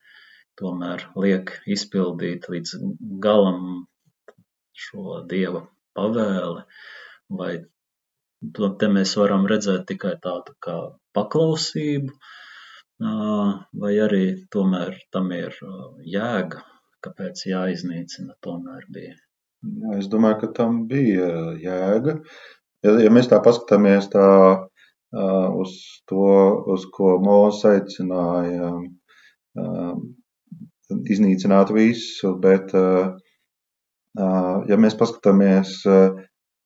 tomēr 0.60 1.06
liek 1.22 1.52
izpildīt 1.76 2.48
līdz 2.52 2.76
galam 3.24 3.86
šo 4.86 5.22
dieva 5.30 5.62
pavēli, 5.96 6.64
vai 7.40 7.52
to 8.56 8.70
te 8.80 8.88
mēs 8.92 9.14
varam 9.20 9.46
redzēt 9.50 9.86
tikai 9.90 10.16
tādu 10.22 10.56
kā 10.66 10.76
paklausību, 11.16 12.12
vai 13.82 13.92
arī 14.06 14.24
tomēr 14.52 14.98
tam 15.12 15.32
ir 15.36 15.56
jēga, 16.16 16.64
kāpēc 17.04 17.46
jāiznīcina 17.48 18.36
tomēr 18.44 18.84
bija. 18.92 19.16
Jā, 19.66 19.98
es 20.00 20.08
domāju, 20.12 20.42
ka 20.44 20.52
tam 20.60 20.84
bija 20.90 21.30
jēga. 21.60 22.18
Ja, 22.84 22.92
ja 23.02 23.10
mēs 23.12 23.28
tā 23.32 23.40
paskatāmies 23.42 24.10
tā, 24.12 24.26
uz 25.16 25.72
to, 26.10 26.28
uz 26.74 26.84
ko 26.92 27.16
Mozus 27.24 27.64
aicināja 27.70 28.70
iznīcināt 31.10 31.72
visu, 31.74 32.34
bet 32.42 32.74
ja 34.16 34.78
mēs 34.80 34.96
paskatāmies, 35.00 35.80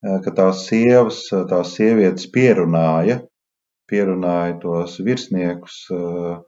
ka 0.00 0.30
tās 0.37 0.64
sievas, 0.66 1.23
tās 1.30 1.75
sievietes 1.76 2.26
pierunāja, 2.33 3.21
pierunāja 3.90 4.59
tos 4.62 4.99
virsniekus 5.02 5.83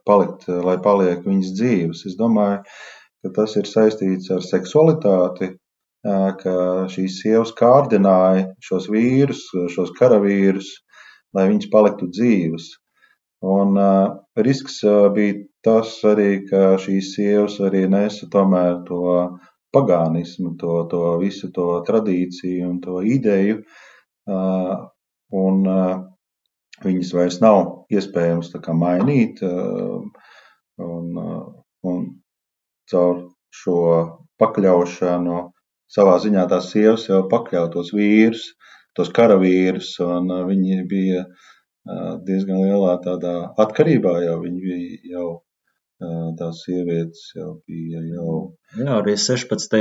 palikt, 0.07 0.47
lai 0.47 0.77
paliek 0.83 1.25
viņas 1.27 1.51
dzīves. 1.57 2.05
Es 2.07 2.15
domāju, 2.19 2.61
ka 3.23 3.33
tas 3.39 3.57
ir 3.59 3.67
saistīts 3.69 4.31
ar 4.35 4.41
seksualitāti, 4.43 5.53
ka 6.03 6.55
šīs 6.91 7.21
sievas 7.21 7.51
kārdināja 7.55 8.49
šos 8.63 8.89
vīrus, 8.91 9.45
šos 9.75 9.91
karavīrus, 9.99 10.69
lai 11.33 11.47
viņas 11.49 11.71
paliktu 11.73 12.09
dzīvas. 12.13 12.69
Un 13.43 13.75
risks 14.39 14.79
bija 15.15 15.41
tas 15.65 15.95
arī, 16.07 16.45
ka 16.47 16.75
šīs 16.79 17.13
sievas 17.15 17.57
arī 17.63 17.83
nesa 17.91 18.29
tomēr 18.31 18.83
to 18.87 19.01
pagānismu, 19.73 20.53
to, 20.61 20.83
to 20.91 21.01
visu 21.19 21.49
to 21.55 21.67
tradīciju 21.87 22.69
un 22.69 22.79
to 22.83 23.01
ideju, 23.15 23.63
un 25.43 25.63
viņas 26.83 27.13
vairs 27.17 27.39
nav 27.43 27.61
iespējams 27.91 28.53
mainīt, 28.79 29.41
un, 29.43 31.07
un 31.83 32.03
caur 32.91 33.23
šo 33.53 33.79
pakļaušanu 34.41 35.39
savā 35.93 36.17
ziņā 36.21 36.45
tās 36.51 36.71
sievas 36.73 37.07
jau 37.09 37.23
pakļauj 37.31 37.69
tos 37.75 37.91
vīrus, 37.95 38.45
tos 38.97 39.11
karavīrus, 39.15 39.95
un 40.05 40.31
viņi 40.49 40.83
bija 40.89 41.25
diezgan 42.27 42.61
lielā 42.63 42.95
tādā 43.03 43.33
atkarībā, 43.59 44.15
jau 44.23 44.37
viņi 44.43 44.61
bija 44.63 45.15
jau 45.17 45.27
tās 46.39 46.63
sievietes 46.65 47.29
jau 47.35 47.49
bija 47.67 48.01
jau. 48.07 48.33
Jā, 48.79 48.99
arī 49.01 49.17
16. 49.19 49.79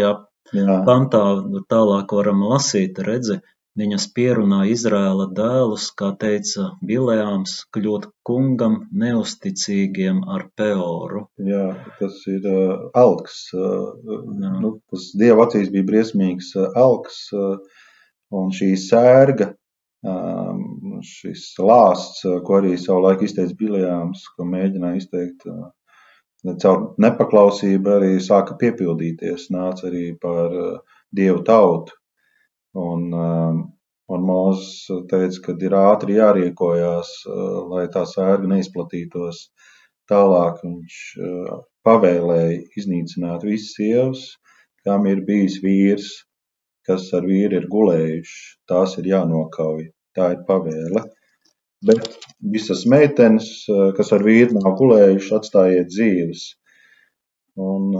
Jā. 0.53 0.79
pantā 0.87 1.23
tālāk 1.71 2.13
varam 2.19 2.43
lasīt, 2.51 2.99
redzi, 3.07 3.39
Viņas 3.81 4.05
pierunā 4.17 4.59
Izraēla 4.69 5.27
dēlus, 5.37 5.87
kā 5.97 6.11
teica 6.23 6.65
Bilejāms, 6.89 7.55
kļūt 7.73 8.09
kungam 8.29 8.75
neusticīgiem 9.03 10.19
ar 10.35 10.45
Peoru. 10.61 11.23
Jā, 11.47 11.63
tas 12.01 12.19
ir 12.29 12.49
uh, 12.51 12.83
alks. 13.03 13.39
Uh, 13.57 14.19
nu, 14.61 14.75
tas 14.93 15.07
Dieva 15.23 15.47
acīs 15.47 15.73
bija 15.73 15.89
briesmīgs 15.89 16.53
uh, 16.61 16.69
alks, 16.83 17.23
uh, 17.33 17.81
un 18.33 18.51
šī 18.55 18.73
sērga, 18.81 19.51
um, 20.09 20.63
šis 21.07 21.45
lāsts, 21.61 22.25
ko 22.47 22.59
arī 22.61 22.75
savulaik 22.81 23.25
izteica 23.27 23.57
Bilejāms, 23.59 24.25
ko 24.37 24.47
mēģināja 24.49 25.03
izteikt 25.03 25.47
uh, 25.51 25.69
caur 26.63 26.87
nepaklausību, 27.03 27.97
arī 27.99 28.15
sāka 28.25 28.57
piepildīties, 28.61 29.51
nāca 29.55 29.89
arī 29.91 30.09
par 30.23 30.57
uh, 30.57 30.99
Dievu 31.13 31.45
tautu. 31.47 31.99
Un, 32.79 33.11
um, 33.13 33.59
un 34.13 34.23
Mozus 34.25 34.87
teica, 35.11 35.43
ka 35.45 35.57
ir 35.61 35.77
ātri 35.77 36.17
jārīkojās, 36.17 37.13
uh, 37.29 37.59
lai 37.75 37.85
tā 37.93 38.07
sērga 38.09 38.49
neizplatītos 38.55 39.45
tālāk. 40.11 40.63
Viņš 40.65 40.97
pavēlēja 41.87 42.59
iznīcināt 42.81 43.45
visas 43.47 43.77
sievas, 43.77 44.25
kam 44.87 45.07
ir 45.11 45.23
bijis 45.27 45.61
vīrs, 45.63 46.11
kas 46.89 47.09
ar 47.17 47.27
vīru 47.29 47.61
ir 47.61 47.69
gulējuši. 47.73 48.39
Tās 48.71 48.97
ir 49.01 49.11
jānokauj. 49.13 49.91
Tā 50.17 50.33
ir 50.35 50.43
pavēle. 50.49 51.05
Bet 51.87 52.19
visas 52.55 52.85
meitenes, 52.87 53.49
uh, 53.73 53.91
kas 53.97 54.13
ar 54.15 54.23
vīru 54.27 54.59
nav 54.59 54.77
gulējuši, 54.79 55.33
atstājiet 55.39 55.91
dzīves. 55.91 56.45
Un, 57.61 57.91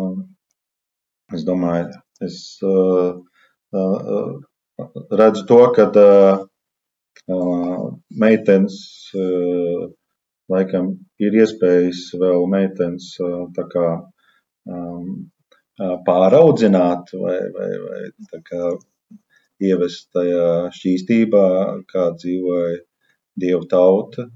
es 1.37 1.43
domāju, 1.45 1.91
es 2.25 2.37
redzu 5.21 5.45
to, 5.49 5.61
ka 5.77 5.85
meitenes 8.25 8.79
laikam 10.53 10.89
ir 11.21 11.37
iespējas 11.43 12.01
vēl 12.21 12.49
meitenes 12.55 13.13
tā 13.57 13.67
kā 13.75 13.87
pāraudzināt 16.07 17.13
vai, 17.19 17.39
vai, 17.57 17.71
vai 18.31 18.41
kā 18.49 18.71
ievest 19.63 20.09
tajā 20.17 20.47
šķīstībā, 20.77 21.47
kā 21.93 22.09
dzīvoja 22.19 22.79
dievu 23.45 23.69
tauta. 23.71 24.29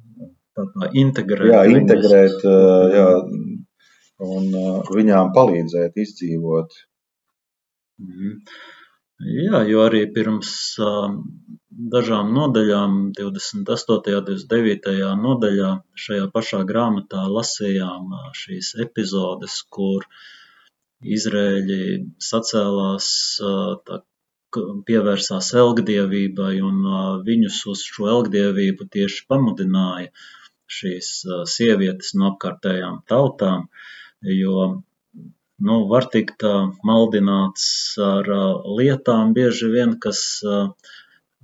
Integrēt. 0.97 1.51
Jā, 1.53 1.65
integrēt, 1.69 2.45
jā, 2.97 3.09
un 4.25 4.47
viņām 4.97 5.35
palīdzēt 5.37 5.99
izdzīvot. 6.07 6.79
-hmm. 8.01 8.41
Jā, 9.25 9.63
jo 9.65 9.83
arī 9.89 10.03
pirms 10.13 10.51
dažām 11.93 12.33
nodaļām, 12.37 12.97
28. 13.17 14.17
un 14.19 14.27
29. 14.27 14.97
nodaļā, 15.23 15.71
šajā 16.07 16.27
pašā 16.35 16.61
grāmatā 16.69 17.23
lasījām 17.37 18.13
šīs 18.37 18.75
epizodes, 18.85 19.63
kur 19.73 20.05
Izrēļi 21.05 21.81
sacēlās, 22.23 23.09
tā, 23.89 24.01
pievērsās 24.89 25.53
elgdievībai 25.61 26.55
un 26.65 26.81
viņus 27.27 27.61
uz 27.73 27.85
šo 27.85 28.09
elgdievību 28.15 28.89
tieši 28.97 29.27
pamudināja 29.29 30.11
šīs 30.77 31.11
sievietes 31.53 32.15
no 32.19 32.33
apkārtējām 32.33 33.03
tautām, 33.11 33.69
jo 34.23 34.69
nu, 35.69 35.77
var 35.93 36.09
tikt 36.15 36.47
maldināts 36.91 37.69
ar 38.03 38.31
lietām 38.81 39.35
bieži 39.37 39.71
vien, 39.75 39.95
kas, 40.01 40.23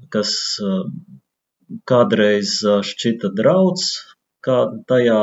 kas 0.08 0.32
kādreiz 1.92 2.58
šķita 2.92 3.32
draudz, 3.36 3.92
kā 4.44 4.59
tajā 4.90 5.18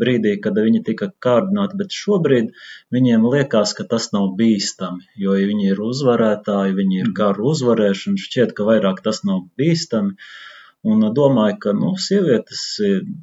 brīdī, 0.00 0.34
kad 0.44 0.58
viņi 0.58 0.82
tika 0.86 1.08
kārdināti, 1.24 1.78
bet 1.80 1.94
šobrīd 1.94 2.50
viņiem 2.94 3.26
liekas, 3.34 3.74
ka 3.78 3.86
tas 3.92 4.10
nav 4.14 4.30
bīstami, 4.40 5.06
jo 5.22 5.36
viņi 5.38 5.72
ir 5.72 5.82
uzvarētāji, 5.84 6.76
viņi 6.78 7.00
ir 7.04 7.12
karu 7.16 7.50
uzvarēšana, 7.52 8.20
šķiet, 8.24 8.54
ka 8.56 8.68
vairāk 8.68 9.02
tas 9.06 9.22
nav 9.28 9.44
bīstami, 9.60 10.16
un 10.88 11.08
domāju, 11.14 11.58
ka, 11.64 11.74
nu, 11.76 11.94
sievietes 12.08 12.64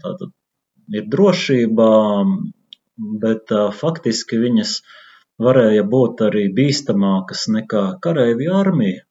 tātad 0.03 0.33
ir 0.93 1.09
drošībā, 1.11 1.91
bet 3.21 3.51
uh, 3.51 3.71
faktiski 3.75 4.39
viņas 4.39 4.77
varēja 5.41 5.83
būt 5.91 6.21
arī 6.29 6.45
bīstamākas 6.55 7.47
nekā 7.51 7.85
kareivju 8.03 8.53
armija, 8.55 9.03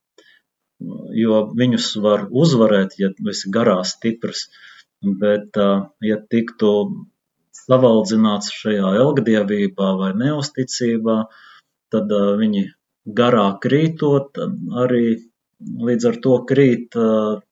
jo 1.18 1.40
viņus 1.56 1.90
var 2.04 2.28
uzvarēt, 2.30 2.96
ja 3.00 3.10
esi 3.30 3.50
garās 3.52 3.94
stiprs, 3.98 4.48
bet, 5.02 5.58
ja 6.08 6.16
tiktu 6.30 6.70
savaldzināts 7.64 8.52
šajā 8.54 8.94
elgdievībā 9.02 9.90
vai 10.00 10.12
neusticībā, 10.20 11.18
tad 11.94 12.14
viņi 12.40 12.64
garā 13.20 13.46
krītot 13.64 14.40
arī 14.84 15.04
līdz 15.88 16.06
ar 16.10 16.16
to 16.26 16.34
krīt 16.50 16.96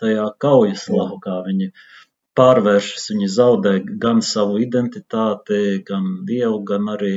tajā 0.03 0.27
kaujas 0.45 0.89
laukā. 0.93 1.39
Viņi 1.49 1.71
pārvēršas, 2.39 3.09
viņi 3.13 3.31
zaudē 3.37 3.73
gan 4.05 4.23
savu 4.33 4.59
identitāti, 4.65 5.63
gan 5.89 6.11
dievu, 6.29 6.63
gan 6.73 6.91
arī 6.97 7.15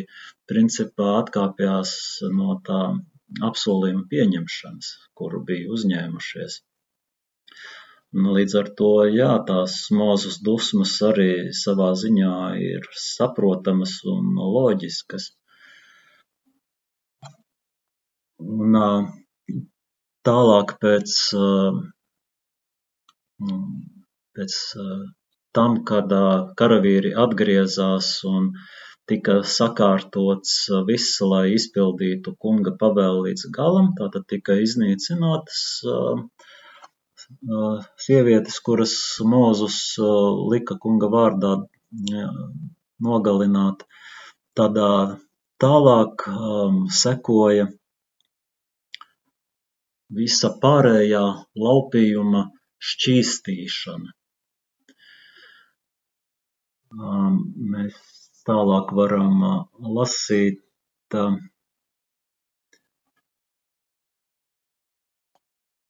principā 0.52 1.18
atkāpjas 1.22 1.96
no 2.40 2.60
tā 2.68 2.82
apsolījuma 3.50 4.06
pieņemšanas, 4.12 4.92
kuru 5.20 5.44
bija 5.48 5.72
uzņēmušies. 5.78 6.62
Nu, 8.16 8.34
līdz 8.36 8.54
ar 8.60 8.68
to, 8.80 8.90
jā, 9.12 9.32
tās 9.48 9.74
mūzes 10.00 10.36
dusmas 10.48 10.92
arī 11.08 11.32
savā 11.62 11.88
ziņā 12.02 12.36
ir 12.66 12.86
saprotamas 13.06 13.96
un 14.12 14.30
loģiskas. 14.56 15.26
Un 18.60 18.78
tālāk 20.30 20.74
pēc, 20.86 21.18
pēc 24.40 24.58
tam, 25.60 25.78
kad 25.92 26.18
karavīri 26.64 27.14
atgriezās 27.28 28.16
un 28.32 28.52
tika 29.12 29.42
sakārtots 29.58 30.58
viss, 30.88 31.20
lai 31.36 31.46
izpildītu 31.60 32.38
kunga 32.46 32.78
pavēli 32.86 33.30
līdz 33.30 33.50
galam, 33.60 33.92
tātad 34.00 34.32
tika 34.32 34.56
iznīcinātas 34.64 35.66
uh, 35.92 36.24
sievietes, 38.06 38.60
kuras 38.66 38.94
Mūzus 39.26 39.78
lika 40.52 40.78
kunga 40.82 41.10
vārdā 41.14 41.54
nogalināt. 43.08 43.86
Tādā 44.56 44.90
tālāk 45.62 46.28
um, 46.32 46.86
sekoja 46.92 47.68
visa 50.16 50.52
pārējā 50.62 51.24
laupījuma 51.60 52.46
šķīstīšana. 52.92 54.14
Um, 56.96 57.40
mēs 57.74 57.98
tālāk 58.48 58.94
varam 58.96 59.42
lasīt 59.98 60.62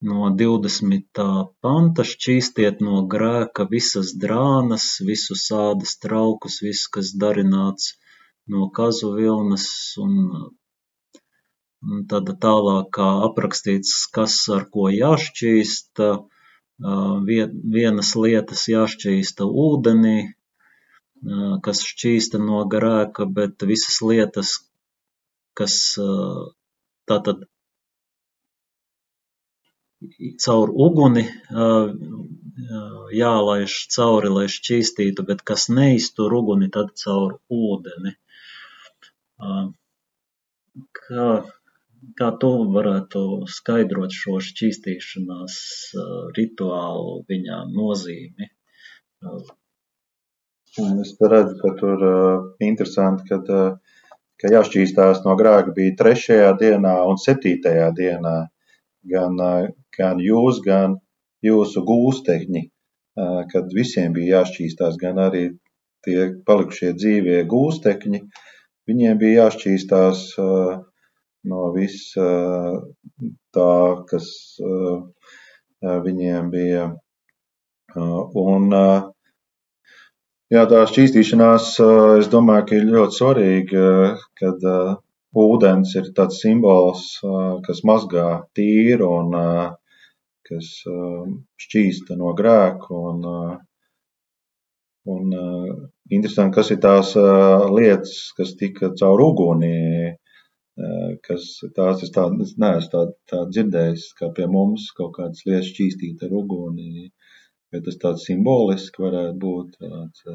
no 0.04 0.28
divdesmitā 0.36 1.28
panta 1.64 2.04
šķīstiet 2.04 2.82
no 2.84 3.02
grēka 3.14 3.66
visas 3.70 4.12
drānas, 4.24 4.98
visus 5.00 5.48
ādas 5.52 5.96
traukus, 6.02 6.60
viss, 6.62 6.88
kas 6.88 7.14
darināts 7.16 7.94
no 8.46 8.68
kazu 8.70 9.14
vilnas, 9.16 9.66
un, 9.98 10.12
un 11.82 12.06
tad 12.10 12.28
tālāk 12.44 12.92
kā 12.98 13.08
aprakstīts, 13.30 14.06
kas 14.12 14.36
ar 14.52 14.68
ko 14.70 14.90
jāšķīsta, 14.92 16.10
vienas 16.76 18.14
lietas 18.20 18.68
jāšķīsta 18.68 19.48
ūdenī, 19.48 20.18
kas 21.64 21.82
šķīsta 21.88 22.38
no 22.38 22.64
grēka, 22.68 23.24
bet 23.24 23.64
visas 23.64 24.02
lietas, 24.04 24.58
kas 25.56 25.96
tātad 27.08 27.46
caur 30.44 30.72
uguni 30.86 31.24
jālaiž 33.16 33.74
cauri, 33.94 34.30
lai 34.32 34.46
šķīstītu, 34.52 35.24
bet 35.28 35.42
kas 35.50 35.68
neiztur 35.72 36.34
uguni, 36.36 36.68
tad 36.72 36.92
caur 37.02 37.38
ūdeni. 37.52 38.14
Kā, 41.00 41.28
kā 42.20 42.30
tu 42.42 42.52
varētu 42.76 43.22
skaidrot 43.58 44.12
šo 44.12 44.38
šķīstīšanās 44.44 45.58
rituālu, 46.36 47.18
viņa 47.28 47.62
nozīmi? 47.72 48.50
Es 50.76 51.14
redzu, 51.20 51.54
ka 51.62 51.70
tur 51.80 52.02
interesanti, 52.60 53.24
ka, 53.30 53.38
uh, 53.40 53.96
ka 54.40 54.52
jāšķīstās 54.52 55.22
no 55.24 55.34
grēka 55.40 55.72
bija 55.76 55.96
trešajā 56.02 56.52
dienā 56.60 56.94
un 57.10 57.20
septītajā 57.22 57.88
dienā. 57.96 58.36
Gan 59.10 59.40
uh, 59.42 59.68
gan 59.96 60.20
jūs, 60.22 60.60
gan 60.64 60.98
jūsu 61.44 61.82
gūstekņi, 61.88 62.62
kad 63.52 63.72
visiem 63.76 64.14
bija 64.16 64.40
jāšķīstās, 64.42 64.98
gan 65.00 65.20
arī 65.22 65.44
tie 66.06 66.28
palikušie 66.46 66.92
dzīvie 66.98 67.40
gūstekņi, 67.50 68.22
viņiem 68.90 69.18
bija 69.22 69.46
jāšķīstās 69.46 70.26
no 71.46 71.70
viss 71.76 72.12
tā, 73.56 73.72
kas 74.10 74.28
viņiem 75.82 76.52
bija. 76.52 76.86
Un, 77.96 78.72
jā, 80.52 80.62
tā 80.68 80.82
šķīstīšanās, 80.90 81.70
es 82.20 82.28
domāju, 82.32 82.66
ka 82.68 82.76
ir 82.76 82.90
ļoti 82.92 83.20
svarīga, 83.22 83.86
kad 84.36 84.66
ūdens 85.42 85.94
ir 86.00 86.10
tāds 86.16 86.40
simbols, 86.42 87.04
kas 87.66 87.82
mazgā 87.88 88.26
tīru 88.56 89.08
un 89.20 89.34
kas 90.48 90.70
šķīsta 91.64 92.16
no 92.20 92.32
grēka. 92.38 93.00
Un, 93.10 93.26
un 95.14 95.34
interesanti, 96.10 96.54
kas 96.56 96.72
ir 96.72 96.80
tās 96.84 97.12
lietas, 97.76 98.14
kas 98.38 98.54
tika 98.60 98.92
caur 99.00 99.24
uguni, 99.26 99.74
kas 101.26 101.46
tās 101.76 102.02
es 102.04 102.12
tādu, 102.16 102.42
es 102.44 102.56
neesmu 102.60 102.92
tā, 102.92 103.04
tā 103.32 103.44
dzirdējis, 103.52 104.10
kā 104.18 104.32
pie 104.36 104.48
mums 104.56 104.90
kaut 104.96 105.14
kādas 105.18 105.44
lietas 105.48 105.72
šķīstīt 105.72 106.26
ar 106.26 106.36
uguni. 106.40 107.10
Vai 107.72 107.80
tas 107.82 107.96
tāds 108.02 108.28
simboliski 108.28 109.02
varētu 109.02 109.40
būt? 109.42 109.80
Tāds, 109.82 110.26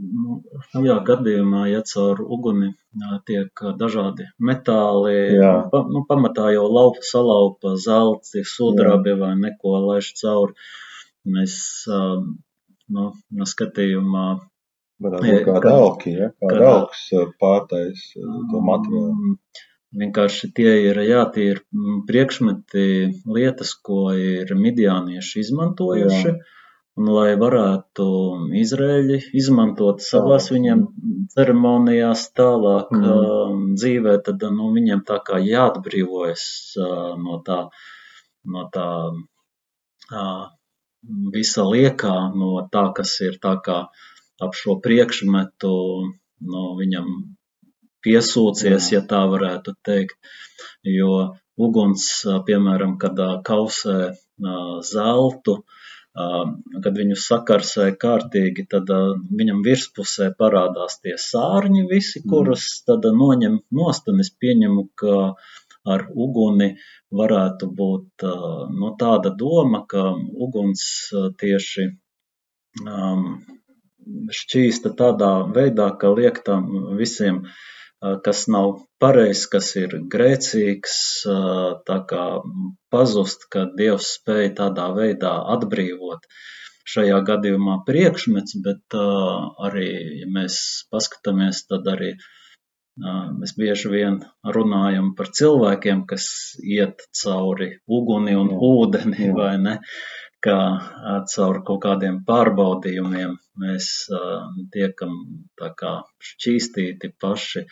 Nu, 0.00 0.38
šajā 0.70 0.96
gadījumā, 1.04 1.66
ja 1.68 1.80
caur 1.84 2.22
uguni 2.24 2.70
tiek 3.28 3.62
dažādi 3.80 4.26
metāli, 4.50 5.16
pa, 5.72 5.82
nu, 5.94 6.04
pamatā 6.08 6.46
jau 6.54 6.66
laupa, 6.72 7.04
salaupa 7.04 7.74
zelti, 7.84 8.44
sudrabi 8.48 9.12
vai 9.20 9.34
neko 9.40 9.74
laiž 9.88 10.12
cauri, 10.22 10.56
mēs 11.36 11.56
nu, 11.90 13.10
no 13.40 13.48
skatījumā 13.54 14.28
Varētu 15.00 15.26
būt 15.32 15.46
kāda 15.48 15.74
alki, 15.80 16.14
ja? 16.16 16.30
kāda 16.44 16.70
alks 16.74 17.04
pārtais 17.40 18.06
to 18.14 18.62
materiālu. 18.64 19.36
Vienkārši 20.00 20.50
tie 20.54 20.74
ir, 20.86 21.00
jā, 21.02 21.22
tie 21.34 21.46
ir 21.54 21.62
priekšmeti 22.08 22.84
lietas, 23.36 23.72
ko 23.88 24.10
ir 24.12 24.52
midiānieši 24.56 25.44
izmantojuši. 25.44 26.26
Jā 26.28 26.58
lai 27.08 27.34
varētu 27.38 28.04
Izraēļi 28.60 29.18
izmantot 29.38 30.02
savās 30.04 30.50
viņiem 30.52 30.82
ceremonijās 31.34 32.26
tālāk 32.36 32.90
mm. 32.92 33.04
uh, 33.06 33.54
dzīvē, 33.78 34.16
tad 34.26 34.44
nu, 34.56 34.70
viņiem 34.74 35.04
tā 35.08 35.20
kā 35.26 35.38
jāatbrīvojas 35.44 36.44
uh, 36.80 37.12
no 37.20 37.40
tā, 37.46 37.60
no 38.44 38.66
tā 38.74 38.86
uh, 39.10 40.46
visa 41.34 41.66
liekā, 41.68 42.14
no 42.36 42.66
tā, 42.72 42.86
kas 42.96 43.16
ir 43.26 43.38
tā 43.42 43.56
kā 43.64 43.82
ap 44.40 44.56
šo 44.56 44.78
priekšmetu, 44.84 45.74
no 46.50 46.64
viņam 46.78 47.12
piesūcies, 48.04 48.92
ja 48.94 49.04
tā 49.04 49.20
varētu 49.28 49.76
teikt, 49.84 50.16
jo 50.88 51.36
uguns, 51.60 52.06
piemēram, 52.46 52.96
kad 53.00 53.20
kausē 53.44 53.98
zeltu, 54.88 55.58
uh, 55.60 55.80
kad 56.14 56.96
viņu 56.98 57.16
sakarsē 57.22 57.86
kārtīgi, 58.02 58.66
tad 58.70 58.90
viņam 59.40 59.62
virspusē 59.66 60.32
parādās 60.38 60.98
tie 61.04 61.14
sārņi 61.14 61.86
visi, 61.90 62.20
mm. 62.20 62.30
kurus 62.32 62.66
tad 62.86 63.06
noņem 63.06 63.60
nost, 63.78 64.10
un 64.10 64.20
es 64.24 64.32
pieņemu, 64.42 64.88
ka 64.98 65.34
ar 65.90 66.06
uguni 66.12 66.74
varētu 67.14 67.70
būt 67.78 68.26
no 68.82 68.92
tāda 69.00 69.30
doma, 69.30 69.84
ka 69.88 70.10
uguns 70.46 70.82
tieši 71.40 71.86
um, 72.84 73.26
šķīsta 74.40 74.92
tādā 74.98 75.32
veidā, 75.54 75.92
ka 75.96 76.10
liek 76.12 76.42
tam 76.44 76.68
visiem 76.98 77.44
uh, 77.44 77.54
kas 78.00 78.46
nav 78.48 78.78
pareizs, 79.02 79.46
kas 79.52 79.74
ir 79.76 79.96
grēcīgs, 80.12 80.96
tā 81.88 81.98
kā 82.10 82.24
pazust, 82.92 83.46
ka 83.52 83.66
Dievs 83.76 84.14
spēja 84.16 84.54
tādā 84.62 84.88
veidā 84.96 85.34
atbrīvot. 85.56 86.24
Šajā 86.90 87.20
gadījumā 87.28 87.82
priekšmets, 87.86 88.56
bet 88.64 88.96
arī, 88.96 89.88
ja 90.22 90.28
mēs 90.32 90.56
paskatāmies, 90.90 91.66
tad 91.68 91.86
arī 91.92 92.14
mēs 93.00 93.52
bieži 93.56 93.92
vien 93.92 94.16
runājam 94.56 95.12
par 95.16 95.30
cilvēkiem, 95.36 96.06
kas 96.08 96.26
iet 96.64 97.04
cauri 97.22 97.76
uguni 97.86 98.34
un 98.36 98.50
ūdeni, 98.56 99.30
vai 99.36 99.54
ne? 99.60 99.76
Ka 100.44 100.58
caur 101.32 101.60
kaut 101.68 101.82
kādiem 101.84 102.20
pārbaudījumiem 102.28 103.34
mēs 103.60 103.88
tiekam 104.74 105.16
tā 105.60 105.72
kā 105.76 105.96
šķīstīti 106.30 107.12
paši. 107.20 107.66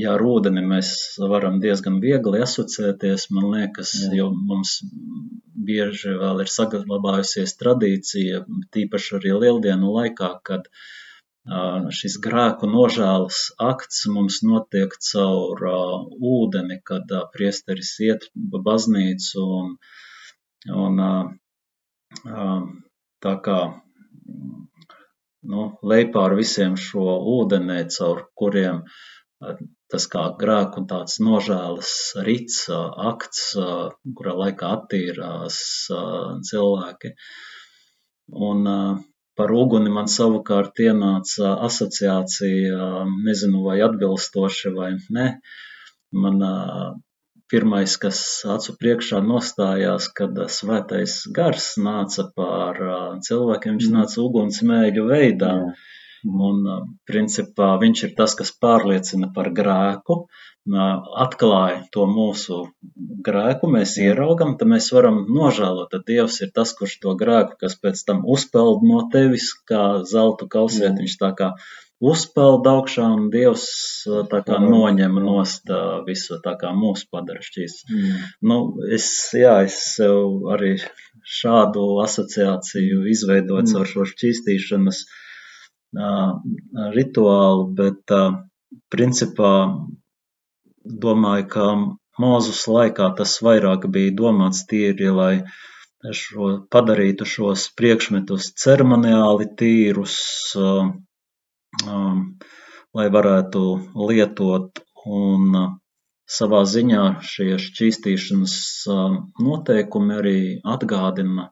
Jā, 0.00 0.14
ar 0.14 0.22
ūdeni 0.24 0.62
mēs 0.64 0.90
varam 1.30 1.58
diezgan 1.60 1.98
viegli 2.00 2.40
asociēties, 2.40 3.26
man 3.36 3.50
liekas, 3.54 3.92
Jā. 4.06 4.14
jo 4.22 4.30
mums 4.32 4.78
bieži 5.68 6.14
vēl 6.16 6.40
ir 6.46 6.48
saglabājusies 6.48 7.52
tradīcija, 7.60 8.40
tīpaši 8.72 9.18
arī 9.18 9.34
lieldienu 9.42 9.92
laikā, 9.98 10.30
kad 10.48 10.64
šis 11.98 12.16
grēku 12.24 12.70
nožēlas 12.72 13.42
akts 13.66 14.06
mums 14.14 14.40
notiek 14.46 14.96
caur 15.10 15.62
ūdeni, 15.68 16.80
kad 16.84 17.12
priesteris 17.36 17.92
iet 18.08 18.26
baznīcu 18.70 19.44
un, 19.60 19.76
un 20.86 21.04
tā 23.24 23.34
kā 23.44 23.58
nu, 25.52 25.66
lej 25.92 26.08
pār 26.14 26.34
visiem 26.38 26.76
šo 26.76 27.04
ūdeni, 27.36 27.84
caur 27.96 28.24
kuriem 28.36 28.82
tas 29.90 30.06
kā 30.12 30.24
grēku 30.40 30.82
un 30.82 30.88
tāds 30.90 31.20
nožēlas 31.24 31.92
rits, 32.26 32.66
akts, 33.10 33.44
kurā 34.16 34.34
laikā 34.42 34.72
attīrās 34.76 35.60
cilvēki. 36.50 37.14
Un 38.50 38.68
par 39.40 39.54
uguni 39.56 39.90
man 39.90 40.10
savukārt 40.12 40.82
ienāca 40.84 41.54
asociācija, 41.66 42.90
nezinu 43.24 43.64
vai 43.64 43.80
atbilstoši 43.86 44.74
vai 44.76 44.90
ne. 45.16 45.28
Man 46.12 46.44
pirmais, 47.50 47.96
kas 48.00 48.20
acu 48.56 48.74
priekšā 48.80 49.20
nostājās, 49.26 50.08
kad 50.16 50.38
svētais 50.56 51.20
gars 51.36 51.72
nāca 51.80 52.28
pār 52.36 52.82
cilvēkiem, 53.26 53.78
viņš 53.78 53.88
mm. 53.88 53.96
nāca 53.98 54.20
ugunsmēļu 54.24 55.08
veidā. 55.10 55.54
Un, 56.20 56.66
principā, 57.08 57.70
viņš 57.80 58.00
ir 58.04 58.10
tas, 58.16 58.34
kas 58.36 58.50
pārliecina 58.60 59.30
par 59.32 59.48
grēku, 59.56 60.18
atklāja 60.68 61.78
to 61.94 62.04
mūsu 62.06 62.58
grēku, 63.24 63.70
mēs 63.72 63.96
ieraugam, 64.04 64.56
tad 64.60 64.68
mēs 64.68 64.90
varam 64.92 65.22
nožēlot. 65.32 65.88
Tad 65.94 66.04
Dievs 66.06 66.40
ir 66.44 66.52
tas, 66.54 66.74
kurš 66.76 66.98
to 67.00 67.14
grēku, 67.16 67.56
kas 67.64 67.78
pēc 67.80 68.04
tam 68.04 68.20
uzpeld 68.28 68.84
no 68.84 69.06
tevis, 69.12 69.54
kā 69.64 70.02
zeltu 70.04 70.48
kausiet, 70.52 71.00
viņš 71.00 71.16
tā 71.24 71.32
kā 71.40 71.54
uzpeld 72.00 72.64
augšā 72.66 73.04
un 73.14 73.28
Dievs 73.32 73.64
tā 74.32 74.40
kā 74.46 74.58
noņem 74.62 75.18
nost 75.20 75.70
visu, 76.06 76.38
tā 76.44 76.54
kā 76.60 76.72
mūs 76.76 77.04
padara 77.12 77.44
šķīs. 77.44 77.76
Mm. 77.90 78.20
Nu, 78.50 78.58
es, 78.96 79.06
jā, 79.36 79.58
es 79.68 79.76
sev 79.96 80.48
arī 80.54 80.74
šādu 81.40 81.84
asociāciju 82.04 83.04
izveidoju 83.12 83.66
mm. 83.66 83.80
ar 83.82 83.90
šo 83.92 84.06
šķīstīšanas 84.08 85.02
uh, 85.04 86.30
rituālu, 86.96 87.66
bet 87.76 88.16
uh, 88.16 88.40
principā 88.92 89.54
domāju, 90.80 91.48
ka 91.52 91.66
mūzus 92.20 92.64
laikā 92.70 93.12
tas 93.18 93.36
vairāk 93.44 93.86
bija 93.92 94.16
domāts 94.16 94.64
tīri, 94.70 95.12
lai 95.12 95.34
šo, 96.16 96.64
padarītu 96.72 97.28
šos 97.28 97.68
priekšmetus 97.76 98.54
ceremoniāli 98.56 99.50
tīrus, 99.60 100.16
uh, 100.56 100.88
lai 102.94 103.06
varētu 103.16 103.62
lietot 104.08 104.82
un 105.06 105.54
uh, 105.56 105.70
savā 106.30 106.62
ziņā 106.72 107.04
šie 107.26 107.54
šķīstīšanas 107.64 108.56
um, 108.94 109.16
noteikumi 109.46 110.16
arī 110.20 110.40
atgādina, 110.74 111.48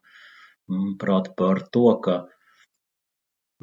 manuprāt, 0.71 1.33
par 1.41 1.63
to, 1.75 1.87
ka 2.05 2.19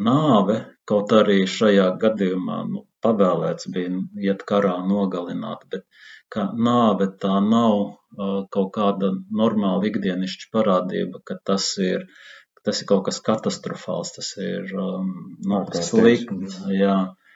nāve, 0.07 0.57
kaut 0.89 1.13
arī 1.19 1.37
šajā 1.47 1.87
gadījumā 2.01 2.59
nu, 2.71 2.83
pavēlēts 3.05 3.69
bija 3.75 4.01
iet 4.27 4.43
karā 4.49 4.75
nogalināt, 4.89 5.63
bet 5.71 5.85
ka 6.33 6.49
nāve 6.67 7.07
tā 7.23 7.37
nav 7.47 7.75
uh, 7.79 8.39
kaut 8.51 8.73
kāda 8.79 9.13
normāla 9.41 9.91
ikdienišķa 9.91 10.51
parādība, 10.57 11.23
ka 11.23 11.39
tas 11.51 11.69
ir 11.91 12.07
tas 12.65 12.82
ir 12.82 12.89
kaut 12.89 13.06
kas 13.08 13.21
katastrofāls, 13.25 14.15
tas 14.17 14.32
ir 14.41 14.73
um, 14.80 15.13
nu, 15.45 15.62
slikts. 15.89 16.60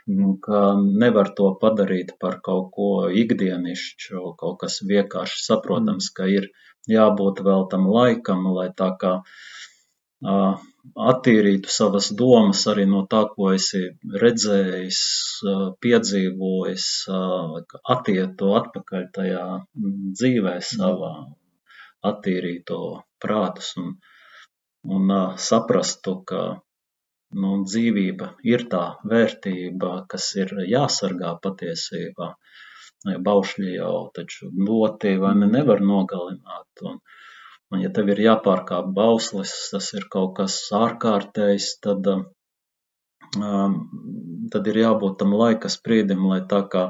Nu, 0.09 0.31
ka 0.41 0.59
nevar 1.03 1.27
to 1.37 1.51
padarīt 1.61 2.15
par 2.23 2.39
kaut 2.45 2.71
ko 2.73 2.89
ikdienišķu, 3.23 4.23
kaut 4.39 4.57
kas 4.63 4.79
vienkārši 4.91 5.43
saprotams, 5.43 6.07
ka 6.17 6.25
ir 6.25 6.49
jābūt 6.89 7.43
vēl 7.45 7.67
tam 7.69 7.85
laikam, 7.93 8.47
lai 8.55 8.71
tā 8.81 8.89
kā 9.03 9.11
uh, 9.19 10.63
attīrītu 11.11 11.71
savas 11.71 12.09
domas 12.21 12.65
arī 12.71 12.85
no 12.89 13.03
tā, 13.11 13.21
ko 13.33 13.51
esi 13.55 13.81
redzējis, 14.23 14.99
piedzīvojis, 15.85 16.87
attietu 17.95 18.53
atpakaļ 18.59 19.05
tajā 19.17 19.45
dzīvē 20.19 20.55
savā, 20.71 21.13
attīrīto 22.11 22.81
prātus. 23.21 23.73
Un, 23.81 23.97
un 24.83 25.11
saprastu, 25.37 26.15
ka 26.29 26.41
nu, 27.43 27.51
dzīvība 27.65 28.33
ir 28.47 28.65
tā 28.71 28.83
vērtība, 29.11 29.91
kas 30.11 30.31
ir 30.39 30.53
jāsargā 30.69 31.35
patiesībā. 31.43 32.33
Baušļi 33.25 33.75
jau 33.75 34.09
taču 34.15 34.49
ļoti 34.51 35.15
vai 35.21 35.35
ne 35.41 35.47
nevar 35.51 35.83
nogalināt. 35.91 36.83
Un, 36.83 36.97
un 37.71 37.83
ja 37.83 37.91
tev 37.95 38.09
ir 38.11 38.19
jāpārkāp 38.25 38.89
bauslis, 38.95 39.53
tas 39.71 39.93
ir 39.95 40.09
kaut 40.11 40.35
kas 40.39 40.57
ārkārtējs, 40.75 41.69
tad, 41.85 42.09
um, 43.39 43.77
tad 44.51 44.67
ir 44.67 44.81
jābūt 44.83 45.19
tam 45.21 45.37
laika 45.39 45.71
sprīdim, 45.71 46.27
lai 46.27 46.41
tā 46.51 46.65
kā 46.73 46.89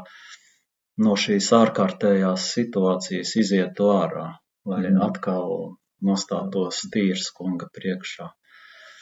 no 1.06 1.14
šīs 1.20 1.52
ārkārtējās 1.60 2.50
situācijas 2.56 3.36
izietu 3.44 3.92
ārā, 3.94 4.32
lai 4.66 4.82
mm. 4.88 4.98
atkal 5.06 5.78
nostātos 6.06 6.84
tīrs 6.94 7.30
kunga 7.36 7.70
priekšā. 7.76 8.30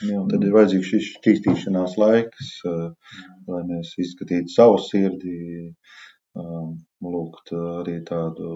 Jā, 0.07 0.19
tad 0.29 0.43
ir 0.45 0.53
vajadzīgs 0.53 0.89
šis 0.91 1.05
šķīstīšanās 1.15 1.95
laiks, 1.97 2.49
lai 2.65 3.61
mēs 3.65 3.95
izskatītu 4.03 4.53
savu 4.53 4.77
sirdi, 4.83 5.37
lūgt 6.37 7.53
arī 7.57 7.95
tādu 8.05 8.51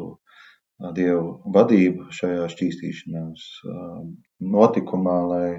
dievu 0.98 1.32
vadību 1.56 2.12
šajā 2.18 2.46
šķīstīšanās 2.54 3.48
notikumā, 4.54 5.18
lai 5.32 5.50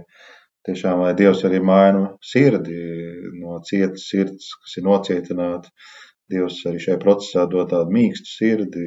tiešām, 0.68 1.02
lai 1.02 1.12
dievs 1.18 1.42
arī 1.48 1.58
maina 1.66 2.12
sirdi 2.22 2.78
no 3.40 3.58
cietas 3.66 4.06
sirds, 4.10 4.52
kas 4.62 4.78
ir 4.78 4.86
nocietināta. 4.86 5.70
Dievs 6.32 6.62
arī 6.70 6.78
šajā 6.80 6.98
procesā 7.02 7.48
dod 7.50 7.72
tādu 7.74 7.92
mīkstu 7.92 8.30
sirdi, 8.30 8.86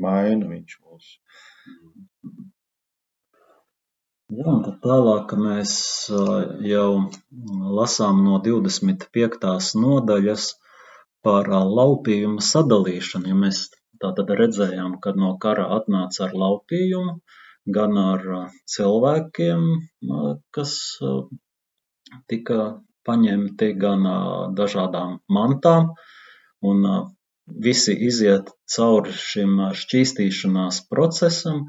maina 0.00 0.46
viņš 0.48 0.78
mūs. 0.84 1.16
Jā, 4.28 4.44
un 4.44 4.58
tad 4.60 4.74
tālāk 4.84 5.30
mēs 5.40 5.70
jau 6.68 6.88
lasām 7.76 8.18
no 8.26 8.36
25. 8.44 9.44
nodaļas 9.82 10.48
par 11.24 11.46
laupījumu 11.48 12.42
sadalīšanu. 12.44 13.30
Ja 13.30 13.38
mēs 13.42 13.60
tātad 14.02 14.28
redzējām, 14.40 14.98
ka 15.00 15.14
no 15.16 15.30
kara 15.44 15.64
atnāca 15.78 16.26
ar 16.26 16.34
laupījumu, 16.42 17.14
gan 17.78 17.96
ar 18.02 18.26
cilvēkiem, 18.74 19.62
kas 20.58 20.74
tika 22.28 22.58
paņemti, 23.08 23.68
gan 23.80 24.04
dažādām 24.58 25.14
mantām, 25.38 25.94
un 26.72 26.84
visi 27.68 27.96
iziet 28.10 28.52
cauri 28.76 29.16
šim 29.22 29.56
šķīstīšanās 29.84 30.82
procesam, 30.92 31.64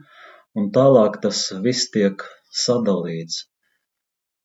un 0.60 0.70
tālāk 0.76 1.22
tas 1.24 1.46
viss 1.64 1.88
tiek 1.96 2.28
sadalīts. 2.50 3.44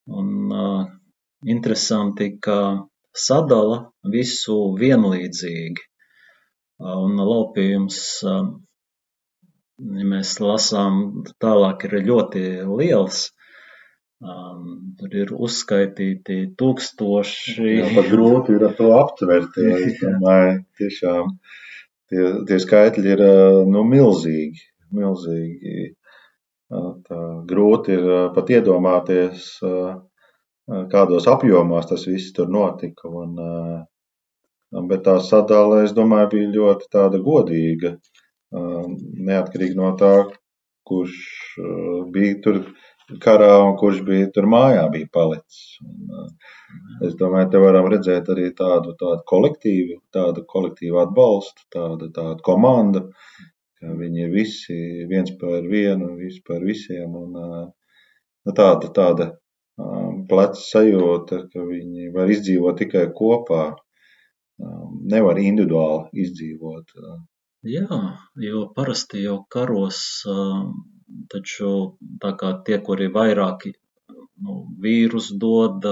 Un 0.06 0.52
uh, 0.52 0.84
interesanti, 1.48 2.34
ka 2.40 2.58
sadala 3.14 3.80
visu 4.12 4.58
vienlīdzīgi. 4.80 5.86
Uh, 6.82 6.98
un 7.06 7.16
laupījums, 7.20 8.00
uh, 8.28 8.50
ja 10.00 10.08
mēs 10.10 10.36
lasām, 10.42 11.24
tālāk 11.40 11.86
ir 11.88 11.98
ļoti 12.10 12.44
liels. 12.68 13.30
Um, 14.24 14.94
tur 14.96 15.14
ir 15.20 15.32
uzskaitīti 15.34 16.36
tūkstoši. 16.60 17.64
Jā, 17.68 17.88
pat 17.96 18.06
grūti 18.12 18.54
ir 18.56 18.64
to 18.78 18.92
aptvert. 18.96 19.56
Domāju, 19.56 20.62
tiešām 20.80 21.34
tie, 22.08 22.22
tie 22.48 22.60
skaitļi 22.62 23.12
ir 23.16 23.24
nu, 23.68 23.82
milzīgi. 23.88 24.64
milzīgi. 24.94 25.92
Tā 27.08 27.18
grūti 27.50 27.94
ir 27.94 28.06
pat 28.34 28.50
iedomāties, 28.50 29.50
kādos 30.92 31.28
apjomos 31.30 31.90
tas 31.90 32.06
viss 32.08 32.32
tur 32.36 32.50
notika. 32.50 33.10
Un, 33.10 33.36
bet 34.90 35.04
tā 35.06 35.18
sadale, 35.22 35.84
es 35.86 35.94
domāju, 35.96 36.32
bija 36.34 36.54
ļoti 36.56 36.90
tāda 36.96 37.20
godīga. 37.22 37.94
Neatkarīgi 38.54 39.78
no 39.78 39.92
tā, 40.00 40.14
kurš 40.88 41.14
bija 42.14 42.40
tur 42.44 42.64
karā 43.22 43.52
un 43.62 43.76
kurš 43.80 44.02
bija 44.06 44.28
tur 44.34 44.48
mājā, 44.50 44.84
bija 44.92 45.10
palicis. 45.12 45.78
Un, 45.84 46.28
es 47.06 47.16
domāju, 47.20 47.50
te 47.52 47.62
varam 47.62 47.88
redzēt 47.92 48.30
arī 48.34 48.50
tādu, 48.56 48.94
tādu 49.00 49.22
kolektīvu, 49.30 50.00
tādu 50.14 50.46
kolektīvu 50.48 51.02
atbalstu, 51.04 51.66
tādu, 51.74 52.10
tādu 52.14 52.40
komandu, 52.46 53.08
viņi 54.00 54.26
ir 54.26 54.32
visi 54.32 54.76
viens 55.10 55.32
par 55.40 55.66
vienu, 55.70 56.14
visi 56.18 56.42
par 56.46 56.64
visiem. 56.64 57.14
Un, 57.20 57.38
nu, 58.44 58.54
tāda, 58.56 58.90
tāda 58.96 59.30
pleca 60.30 60.60
sajūta, 60.60 61.44
ka 61.52 61.66
viņi 61.68 62.10
var 62.14 62.30
izdzīvot 62.30 62.80
tikai 62.82 63.06
kopā, 63.16 63.64
nevar 65.14 65.40
individuāli 65.42 66.24
izdzīvot. 66.26 66.96
Jā, 67.64 68.00
jo 68.44 68.66
parasti 68.76 69.24
jau 69.24 69.40
karos 69.50 70.02
taču 71.32 71.70
tā 72.22 72.32
kā 72.40 72.52
tie, 72.66 72.78
kuri 72.86 73.08
vairāk 73.12 73.66
nu, 74.44 74.56
vīrus 74.84 75.30
dod, 75.40 75.84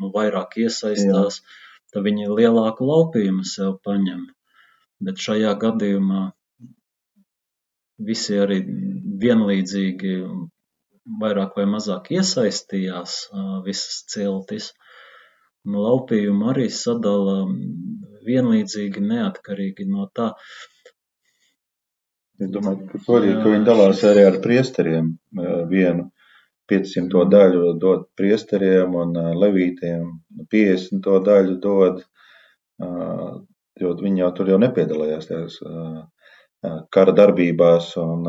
nu, 0.00 0.10
vairāk 0.14 0.58
iesaistās, 0.62 1.40
Jā. 1.40 1.60
tad 1.92 2.06
viņi 2.06 2.28
lielāku 2.38 2.88
laupījumu 2.88 3.46
sev 3.48 3.78
paņem. 3.86 4.26
Bet 5.06 5.20
šajā 5.22 5.52
gadījumā 5.60 6.22
visi 7.98 8.38
arī 8.42 8.60
vienlīdzīgi 9.22 10.14
vairāk 11.22 11.56
vai 11.58 11.66
mazāk 11.70 12.10
iesaistījās 12.16 13.18
visas 13.66 14.02
ciltis. 14.12 14.72
Nu, 15.66 15.82
laupījumu 15.82 16.50
arī 16.52 16.68
sadala 16.70 17.38
vienlīdzīgi 18.26 19.02
neatkarīgi 19.02 19.86
no 19.90 20.06
tā, 20.14 20.32
Es 22.36 22.50
domāju, 22.52 22.84
ka 22.90 22.98
svarīgi, 23.00 23.36
ka 23.40 23.50
viņi 23.54 23.64
dalās 23.64 24.02
arī 24.04 24.22
ar 24.28 24.34
priesteriem 24.44 25.06
vienu 25.70 26.10
500 26.68 27.22
daļu 27.32 27.70
dod 27.80 28.02
priesteriem 28.18 28.96
un 29.02 29.14
levītiem 29.40 30.02
50 30.52 31.08
daļu 31.28 31.54
dod, 31.62 32.02
jo 33.80 33.94
viņi 34.02 34.22
jau 34.24 34.30
tur 34.36 34.52
jau 34.52 34.58
nepiedalījās 34.60 35.30
tajās 35.30 35.56
kara 36.94 37.12
darbībās 37.16 37.92
un 38.00 38.26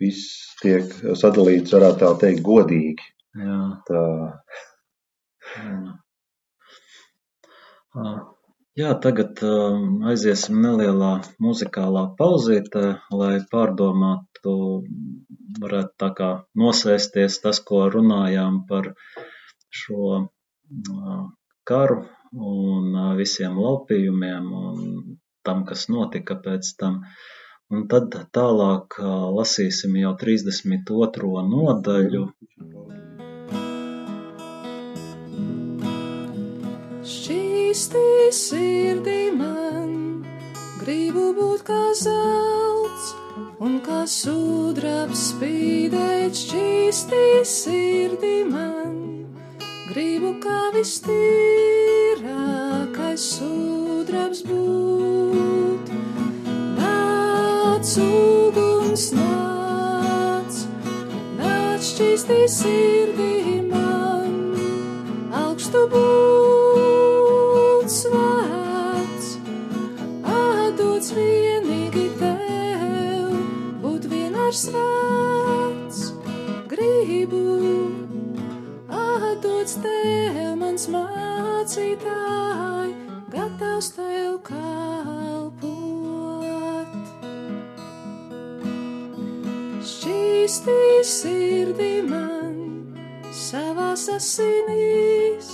viss 0.00 0.54
tiek 0.62 0.92
sadalīts, 1.18 1.74
varētu 1.74 2.00
tā 2.04 2.12
teikt, 2.22 2.44
godīgi. 2.46 3.10
Jā. 3.40 3.58
Tā. 3.88 4.04
Jā. 7.94 8.14
Jā, 8.74 8.88
tagad 8.98 9.38
aiziesim 10.10 10.56
nelielā 10.62 11.10
muzikālā 11.44 12.00
pauzītē, 12.18 12.80
lai 13.14 13.34
pārdomātu, 13.52 14.54
varētu 15.62 15.92
tā 16.02 16.08
kā 16.18 16.30
nosēsties 16.62 17.36
tas, 17.44 17.60
ko 17.68 17.84
runājām 17.94 18.56
par 18.70 18.88
šo 19.82 20.08
karu 21.70 22.00
un 22.34 22.98
visiem 23.20 23.62
laupījumiem 23.62 24.50
un 24.64 24.82
tam, 25.46 25.64
kas 25.68 25.88
notika 25.92 26.36
pēc 26.46 26.74
tam. 26.80 27.02
Un 27.72 27.86
tad 27.90 28.14
tālāk 28.36 28.98
lasīsim 29.36 29.96
jau 30.00 30.12
32. 30.20 31.44
nodaļu. 31.52 32.24
Šķīstī 37.14 38.04
sirdī 38.32 39.20
man, 39.36 40.22
gribu 40.80 41.30
būt 41.36 41.64
kā 41.68 41.82
zelts, 42.00 43.10
un 43.64 43.80
kā 43.84 44.04
sudrabs 44.08 45.30
spīdēt 45.32 46.36
šķīstī 46.44 47.24
sirdī 47.48 48.36
man, 48.48 48.96
gribu 49.90 50.36
kā 50.44 50.60
vistīrākais 52.14 53.24
sudrabs 53.36 54.42
būt. 54.46 55.90
Nāc, 56.78 57.94
uguns, 58.04 59.10
nāc, 59.12 60.60
nāc 61.38 61.82
šķīstī 61.82 62.40
sirdī 62.48 63.62
man, 63.70 64.54
augstu 65.32 65.88
būt. 65.90 66.34
ir 74.54 74.58
svēts, 74.60 76.12
gribu. 76.70 77.40
Atdots 78.88 79.78
tev, 79.82 80.54
mans 80.60 80.86
mācītāj, 81.54 82.88
gatavs 83.30 83.92
tev 83.94 84.32
kalpot. 84.46 85.70
Šķīstī 89.84 90.80
sirdī 91.06 91.92
man 92.08 92.56
savās 93.30 94.08
asinīs, 94.16 95.52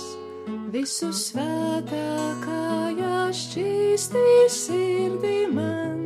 visu 0.73 1.11
svētākajā 1.13 3.21
šķīstī 3.43 4.25
sirdī 4.57 5.37
man 5.53 6.01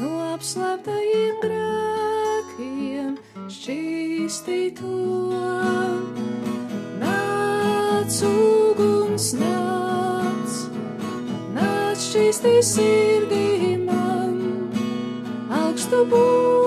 no 0.00 0.10
apslēptajiem 0.32 1.36
grēkiem 1.44 3.12
šķīstīt 3.60 4.80
to. 4.80 6.15
Nāc 12.26 12.34
šķīstī 12.34 12.52
sirdī 12.66 13.76
man, 13.86 14.34
augstu 15.48 16.02
būt 16.10 16.65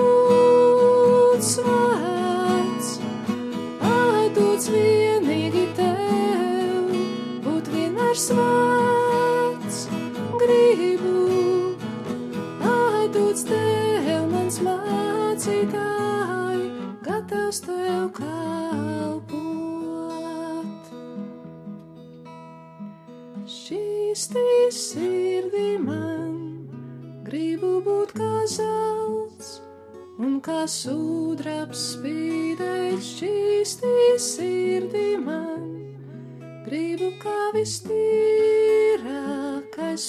kā 30.50 30.66
sudrabs 30.66 31.78
spīdēt 31.94 32.98
šīs 33.06 33.76
tīs 33.78 34.24
sirdī 34.34 35.10
man, 35.22 35.62
gribu 36.64 37.10
kā 37.22 37.54
vistīrākais 37.54 37.92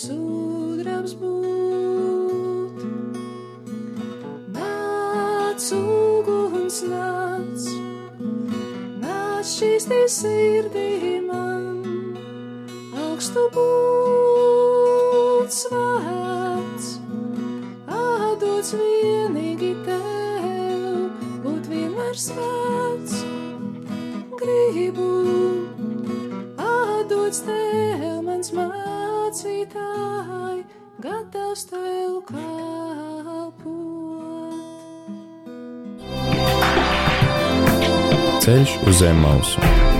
sudrabs 0.07 1.13
būt. 1.21 2.79
Nāc, 4.55 5.67
kungs 6.25 6.79
nāc, 6.89 7.61
nāc 9.05 9.45
šīs 9.53 9.83
tī 9.93 10.01
sirdī 10.17 11.21
man, 11.29 11.85
augstu 13.05 13.45
būt 13.53 15.49
svēts, 15.61 16.30
vienmēr 22.11 22.19
svēts, 22.19 23.23
gribu 24.39 25.07
atdots 26.59 27.41
tev, 27.45 28.21
mans 28.25 28.51
mācītāj, 28.51 29.43
gatavs 31.01 31.65
tev 31.69 32.21
kalpot. 32.27 32.51
Ceļš 38.41 38.77
uz 38.87 38.95
zem 38.99 39.17
mausu. 39.21 39.90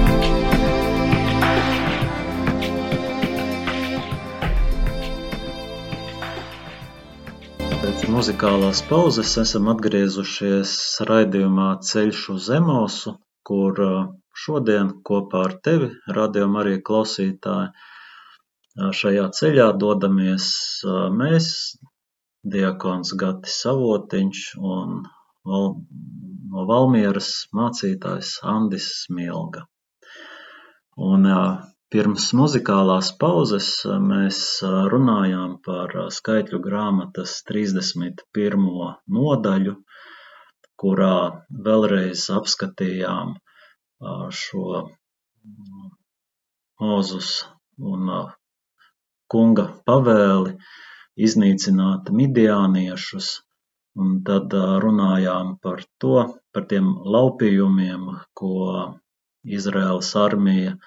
Muzikālās 8.22 8.84
pauzes 8.86 9.32
esam 9.41 9.69
atgriezušies 9.72 10.72
raidījumā 11.09 11.69
Ceļš 11.88 12.19
uz 12.34 12.49
Zemosu, 12.51 13.13
kur 13.49 13.80
uh, 13.82 13.95
šodien 14.38 14.91
kopā 15.09 15.39
ar 15.47 15.55
tevi, 15.65 15.88
radījuma 16.17 16.59
arī 16.61 16.76
klausītāji, 16.86 17.72
uh, 17.72 18.91
šajā 18.99 19.24
ceļā 19.39 19.65
dodamies 19.82 20.51
uh, 20.86 21.07
mēs, 21.17 21.47
diakons 22.45 23.15
Gatis 23.24 23.57
Savotiņš 23.63 24.43
un 24.76 25.01
Val, 25.49 25.67
no 26.53 26.69
Valmieras 26.69 27.32
mācītājs 27.57 28.36
Andis 28.53 28.91
Smilga. 28.99 29.65
Un 31.09 31.26
pirms 31.91 32.29
muzikālās 32.39 33.09
pauzes 33.21 33.69
mēs 34.09 34.37
runājām 34.93 35.57
par 35.65 35.95
skaitļu 36.17 36.59
grāmatas 36.63 37.33
31. 37.49 38.67
nodaļu, 39.17 39.73
kurā 40.83 41.15
vēlreiz 41.67 42.23
apskatījām 42.37 43.33
šo 44.41 44.85
Mozus 46.81 47.33
un 47.93 48.07
kunga 49.35 49.67
pavēli 49.91 50.55
iznīcināt 51.27 52.09
midiāniešus, 52.21 53.29
un 53.99 54.15
tad 54.31 54.55
runājām 54.87 55.53
par 55.61 55.83
to, 56.01 56.15
par 56.55 56.71
tiem 56.71 56.89
laupījumiem, 57.17 58.09
ko 58.33 58.55
Izraēlas 59.59 60.15
armija 60.23 60.77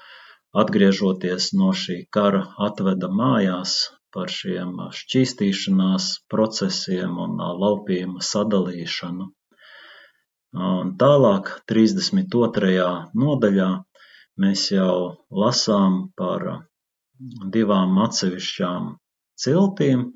atgriežoties 0.62 1.50
no 1.58 1.72
šī 1.82 1.96
kara 2.16 2.42
atveda 2.68 3.10
mājās 3.20 3.76
par 4.14 4.30
šiem 4.30 4.76
šķīstīšanās 4.98 6.10
procesiem 6.34 7.16
un 7.24 7.40
laupījumu 7.62 8.22
sadalīšanu. 8.32 9.26
Un 10.54 10.92
tālāk, 11.02 11.50
32. 11.70 12.86
nodaļā, 13.22 13.70
mēs 14.44 14.68
jau 14.70 14.94
lasām 15.42 15.98
par 16.20 16.46
divām 17.56 17.98
atsevišķām 18.06 18.94
ciltīm, 19.44 20.06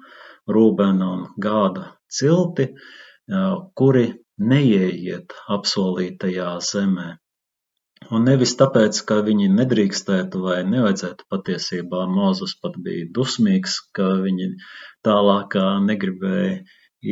Rūbena 0.48 1.08
un 1.14 1.24
Gāda 1.44 1.88
cilti, 2.18 2.68
kuri 3.80 4.06
neieiet 4.52 5.34
apsolītajā 5.56 6.52
zemē. 6.70 7.08
Un 8.08 8.24
nevis 8.24 8.54
tāpēc, 8.56 8.98
ka 9.08 9.18
viņi 9.26 9.48
nedrīkstētu 9.52 10.40
vai 10.44 10.58
nevajadzētu 10.64 11.26
patiesībā 11.32 12.04
Mozus 12.08 12.54
pat 12.62 12.78
bija 12.84 13.08
dusmīgs, 13.18 13.74
ka 13.96 14.06
viņi 14.22 14.46
tālāk 15.04 15.56
negribēja 15.88 16.54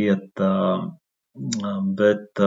iet, 0.05 0.43
bet 1.99 2.43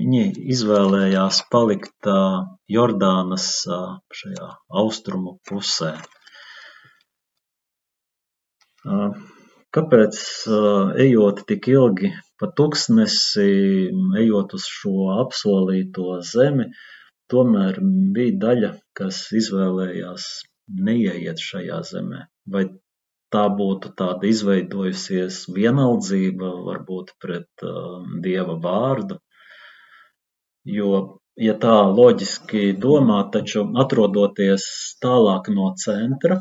viņi 0.00 0.24
izvēlējās 0.56 1.40
palikt 1.54 2.10
Jordānas 2.76 3.48
šajā 4.20 4.50
austrumu 4.82 5.38
pusē. 5.48 5.94
Kāpēc 9.78 10.20
ejot 11.06 11.42
tik 11.48 11.72
ilgi 11.72 12.12
pa 12.40 12.52
tuksnesi, 12.60 13.48
ejot 14.20 14.54
uz 14.60 14.68
šo 14.76 15.10
apsolīto 15.24 16.20
zemi, 16.34 16.68
tomēr 17.32 17.78
bija 18.16 18.36
daļa, 18.44 18.72
kas 18.98 19.22
izvēlējās 19.40 20.28
neieiet 20.88 21.40
šajā 21.42 21.80
zemē. 21.90 22.26
Vai 22.54 22.64
tā 23.34 23.44
būtu 23.60 23.92
tāda 24.00 24.28
izveidojusies 24.28 25.44
vienaldzība 25.54 26.52
varbūt 26.68 27.14
pret 27.22 27.64
uh, 27.64 28.04
Dieva 28.24 28.56
vārdu? 28.64 29.18
Jo, 30.68 30.92
ja 31.40 31.54
tā 31.62 31.76
loģiski 31.88 32.72
domā, 32.80 33.22
taču 33.32 33.64
atrodoties 33.84 34.64
tālāk 35.04 35.52
no 35.54 35.70
centra, 35.80 36.40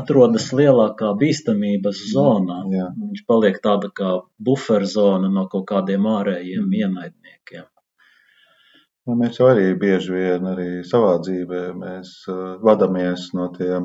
atrodas 0.00 0.50
lielākā 0.58 1.12
bīstamības 1.20 2.02
zonā. 2.12 2.60
Jā. 2.74 2.90
Viņš 2.98 3.24
paliek 3.30 3.58
tāda 3.62 3.90
kā 3.94 4.12
buferzona 4.48 5.30
no 5.32 5.46
kaut 5.52 5.66
kādiem 5.70 6.06
ārējiem 6.10 6.76
ienaidniekiem. 6.82 7.66
Nu, 9.06 9.14
mēs 9.14 9.36
jau 9.38 9.46
arī 9.46 9.68
bieži 9.78 10.10
vien 10.10 10.46
arī 10.50 10.80
savā 10.82 11.12
dzīvē 11.22 11.60
uh, 11.78 12.38
vadāmies 12.66 13.28
no, 13.38 13.44
tiem, 13.54 13.84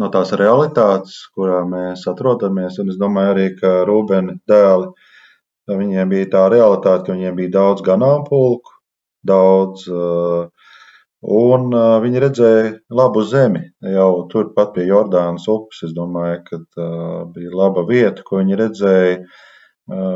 no 0.00 0.08
tās 0.14 0.30
realitātes, 0.40 1.18
kurā 1.36 1.58
mēs 1.68 2.06
atrodamies. 2.08 2.78
Un 2.80 2.88
es 2.94 2.96
domāju, 3.02 3.34
arī 3.34 3.44
ka 3.58 3.72
Rūbeni 3.90 4.38
dēli, 4.48 4.88
viņiem 5.68 6.14
bija 6.14 6.30
tā 6.36 6.46
realitāte, 6.54 7.04
ka 7.04 7.16
viņiem 7.18 7.36
bija 7.42 7.52
daudz 7.58 7.84
ganāmpulku, 7.90 8.72
daudz, 9.32 9.84
uh, 9.92 10.72
un 11.42 11.68
uh, 11.76 11.98
viņi 12.06 12.24
redzēja 12.24 12.72
labu 13.02 13.26
zemi 13.28 13.66
jau 13.98 14.08
turpat 14.32 14.72
pie 14.78 14.88
Jordānas 14.88 15.44
upes. 15.52 15.84
Es 15.90 15.92
domāju, 15.92 16.40
ka 16.48 16.88
bija 17.36 17.52
laba 17.52 17.84
vieta, 17.92 18.24
ko 18.24 18.40
viņi 18.40 18.60
redzēja. 18.64 19.20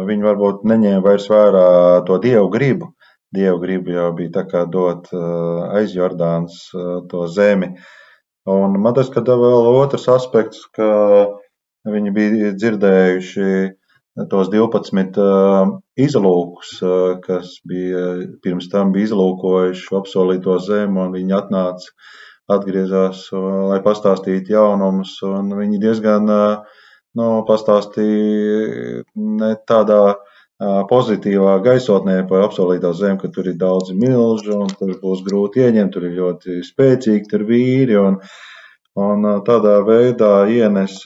Viņi 0.08 0.24
varbūt 0.24 0.66
neņēma 0.68 1.04
vairs 1.04 1.28
vērā 1.32 1.68
to 2.04 2.18
dievu 2.20 2.48
gribu, 2.52 2.90
Dieva 3.32 3.58
griba 3.62 3.94
jau 3.96 4.08
bija 4.16 4.34
tā 4.38 4.44
kā 4.48 4.64
dot 4.68 5.08
aiz 5.12 5.94
Jordānas 5.96 6.58
to 7.10 7.26
zemi. 7.32 7.72
Un 8.52 8.74
man 8.82 8.96
tas, 8.96 9.08
ka 9.12 9.22
vēl 9.24 9.68
otrs 9.72 10.08
aspekts, 10.10 10.66
ka 10.76 10.88
viņi 11.88 12.12
bija 12.16 12.50
dzirdējuši 12.58 13.52
tos 14.28 14.50
12 14.52 15.20
izlūkus, 16.06 16.72
kas 17.24 17.54
bija 17.68 18.02
pirms 18.44 18.68
tam 18.72 18.92
bija 18.92 19.08
izlūkojuši 19.08 19.96
apsolīto 19.96 20.58
zemi, 20.66 21.00
un 21.00 21.14
viņi 21.16 21.36
atnāca, 21.38 21.94
atgriezās, 22.52 23.24
lai 23.32 23.80
pastāstītu 23.84 24.52
jaunumus, 24.52 25.14
un 25.24 25.54
viņi 25.56 25.80
diezgan, 25.86 26.28
nu, 27.16 27.28
pastāstīja 27.48 29.04
ne 29.16 29.54
tādā 29.68 30.02
pozitīvā 30.90 31.56
gaisotnē 31.64 32.22
par 32.28 32.46
apsolītā 32.46 32.92
zemi, 32.94 33.18
ka 33.20 33.30
tur 33.34 33.48
ir 33.50 33.58
daudzi 33.58 33.96
milži 33.98 34.52
un 34.54 34.70
tur 34.78 34.94
būs 35.02 35.22
grūti 35.26 35.64
ieņemt, 35.64 35.92
tur 35.94 36.06
ir 36.08 36.18
ļoti 36.18 36.60
spēcīgi 36.66 37.30
tur 37.30 37.46
vīri 37.48 37.98
un, 37.98 38.18
un 39.00 39.28
tādā 39.46 39.78
veidā 39.86 40.34
ienes 40.52 41.00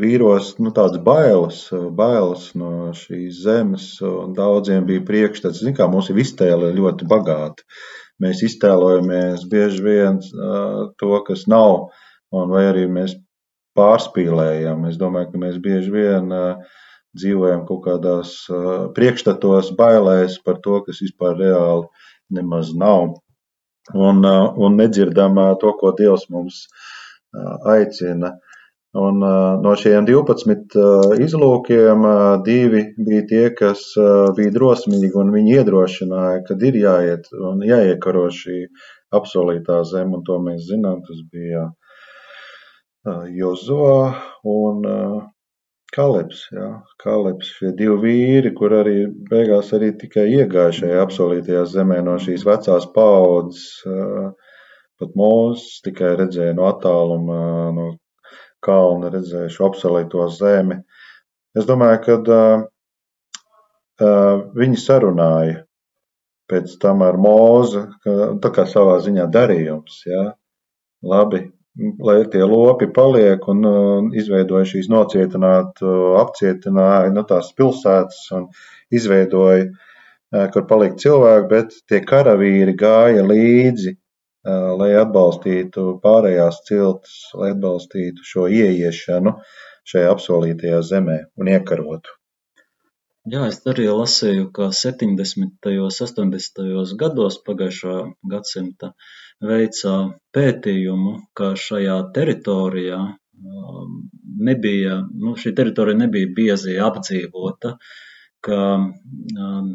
vīros 0.00 0.52
nu, 0.62 0.70
tādas 0.74 1.00
bailes, 1.02 1.62
bailes 1.96 2.50
no 2.58 2.90
šīs 2.96 3.42
zemes. 3.44 3.88
Daudziem 4.36 4.86
bija 4.86 5.02
priekšstats, 5.06 5.64
kā 5.76 5.88
mums 5.90 6.10
ir 6.12 6.20
iztēle 6.22 6.70
ļoti 6.76 7.08
bagāta. 7.10 7.66
Mēs 8.20 8.44
iztēlojamies 8.44 9.46
bieži 9.48 9.80
vien 9.80 10.18
uh, 10.20 10.90
to, 11.00 11.14
kas 11.24 11.46
nav, 11.48 11.88
un 12.36 12.50
vai 12.52 12.66
arī 12.68 12.84
mēs 12.92 13.14
pārspīlējam. 13.78 14.86
Es 14.90 14.98
domāju, 15.00 15.30
ka 15.32 15.42
mēs 15.44 15.58
bieži 15.62 15.92
vien 15.94 16.30
dzīvojam 17.18 17.64
kaut 17.68 17.82
kādās 17.86 18.36
priekšstatos, 18.96 19.72
bailēs 19.78 20.38
par 20.44 20.60
to, 20.64 20.80
kas 20.86 21.02
vispār 21.02 21.36
reāli 21.38 21.88
nemaz 22.30 22.74
nav. 22.76 23.16
Un, 23.94 24.22
un 24.22 24.78
nedzirdam 24.78 25.40
to, 25.62 25.72
ko 25.80 25.94
Dievs 25.98 26.28
mums 26.30 26.66
aicina. 27.66 28.36
Un 29.00 29.20
no 29.62 29.72
šiem 29.78 30.06
12 30.06 30.74
izlūkiem 31.22 32.06
divi 32.46 32.80
bija 32.98 33.26
tie, 33.32 33.42
kas 33.54 33.84
bija 34.34 34.50
drosmīgi 34.56 35.12
un 35.14 35.30
viņi 35.34 35.60
iedrošināja, 35.60 36.40
ka 36.48 36.56
ir 36.58 36.78
jāiet 36.80 37.28
un 37.38 37.62
jāiekaro 37.66 38.26
šī 38.34 38.64
apsolītā 39.14 39.84
zeme, 39.86 40.18
un 40.18 40.26
to 40.26 40.40
mēs 40.42 40.66
zinām. 40.66 41.04
Tas 41.06 41.22
bija 41.30 41.68
Jozua 43.04 44.14
un 44.44 44.82
Kalebs. 45.92 46.44
Ja? 46.52 46.82
Kalebs, 47.02 47.48
šie 47.58 47.72
divi 47.76 47.96
vīri, 48.04 48.52
kur 48.56 48.74
arī 48.76 49.06
beigās 49.30 49.72
arī 49.76 49.90
tikai 49.98 50.26
iegāja 50.36 50.76
šajā 50.80 51.00
apsolītajā 51.06 51.64
zemē 51.72 52.00
no 52.06 52.18
šīs 52.22 52.44
vecās 52.46 52.86
paudzes. 52.94 53.64
Pat 55.00 55.16
mūzis 55.16 55.80
tikai 55.86 56.12
redzēja 56.20 56.54
no 56.58 56.68
attāluma, 56.68 57.40
no 57.74 57.86
kalna 58.62 59.08
redzēja 59.14 59.48
šo 59.50 59.70
apsolīto 59.70 60.28
zemi. 60.36 60.76
Es 61.56 61.64
domāju, 61.66 62.02
ka 62.04 62.36
uh, 62.36 62.66
viņi 64.60 64.78
sarunāja 64.78 65.64
pēc 66.50 66.76
tam 66.82 67.02
ar 67.06 67.16
mūzu, 67.18 67.86
tā 68.42 68.50
kā 68.54 68.66
savā 68.68 68.98
ziņā 69.02 69.26
darījums. 69.32 70.02
Ja? 70.06 70.24
Labi, 71.06 71.44
lai 71.80 72.18
tie 72.32 72.42
lopi 72.44 72.88
paliek 72.94 73.46
un 73.50 74.10
izveidoja 74.16 74.68
šīs 74.72 74.90
nocietinātu, 74.92 75.94
apcietināja 76.20 77.12
nu, 77.14 77.24
tās 77.28 77.52
pilsētas 77.56 78.26
un 78.36 78.48
izveidoja, 78.92 79.70
kur 80.54 80.66
palika 80.70 81.00
cilvēki, 81.04 81.48
bet 81.50 81.74
tie 81.90 82.02
karavīri 82.06 82.76
gāja 82.78 83.24
līdzi, 83.26 83.96
lai 84.80 84.92
atbalstītu 85.00 85.98
pārējās 86.04 86.62
ciltis, 86.68 87.18
lai 87.36 87.52
atbalstītu 87.54 88.24
šo 88.24 88.46
ieiešanu 88.48 89.36
šajā 89.90 90.14
apsolītajā 90.14 90.80
zemē 90.92 91.20
un 91.40 91.52
iekarotu. 91.56 92.19
Jā, 93.28 93.40
es 93.52 93.58
arī 93.68 93.84
lasīju, 93.92 94.46
ka 94.56 94.70
70. 94.72 95.66
un 95.68 95.90
80. 95.92 96.94
gados 97.02 97.36
pagājušā 97.44 97.96
gadsimta 98.32 98.94
veica 99.44 99.96
pētījumu, 100.32 101.12
ka 101.36 101.50
šajā 101.64 101.98
teritorijā 102.16 103.00
um, 103.04 103.98
nebija, 104.48 105.02
nu, 105.12 105.34
šī 105.36 105.52
teritorija 105.58 106.00
nebija 106.00 106.32
biezi 106.40 106.78
apdzīvota, 106.80 107.74
ka 108.40 108.58
um, 108.80 109.70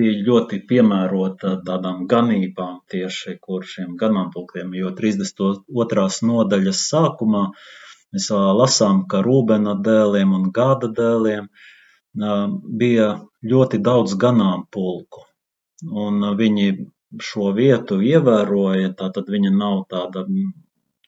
bija 0.00 0.16
ļoti 0.30 0.62
piemērota 0.72 1.54
tādām 1.68 2.06
ganībām 2.10 2.80
tieši, 2.90 3.36
kur 3.44 3.68
šiem 3.76 3.94
ganāmpulkiem, 4.00 4.72
jo 4.80 4.96
32. 4.96 6.08
nodaļas 6.32 6.82
sākumā 6.90 7.46
mēs 8.16 8.32
lasām, 8.32 9.04
ka 9.10 9.20
Rūbena 9.20 9.76
dēliem 9.84 10.32
un 10.40 10.52
Gāda 10.56 10.88
dēliem 10.88 11.52
bija 12.16 13.08
ļoti 13.46 13.80
daudz 13.84 14.16
ganāmpulku, 14.20 15.24
un 16.04 16.22
viņi 16.38 16.68
šo 17.22 17.50
vietu 17.56 18.00
ievēroja, 18.02 18.92
tātad 18.98 19.28
viņa 19.32 19.52
nav 19.56 19.84
tāda 19.90 20.24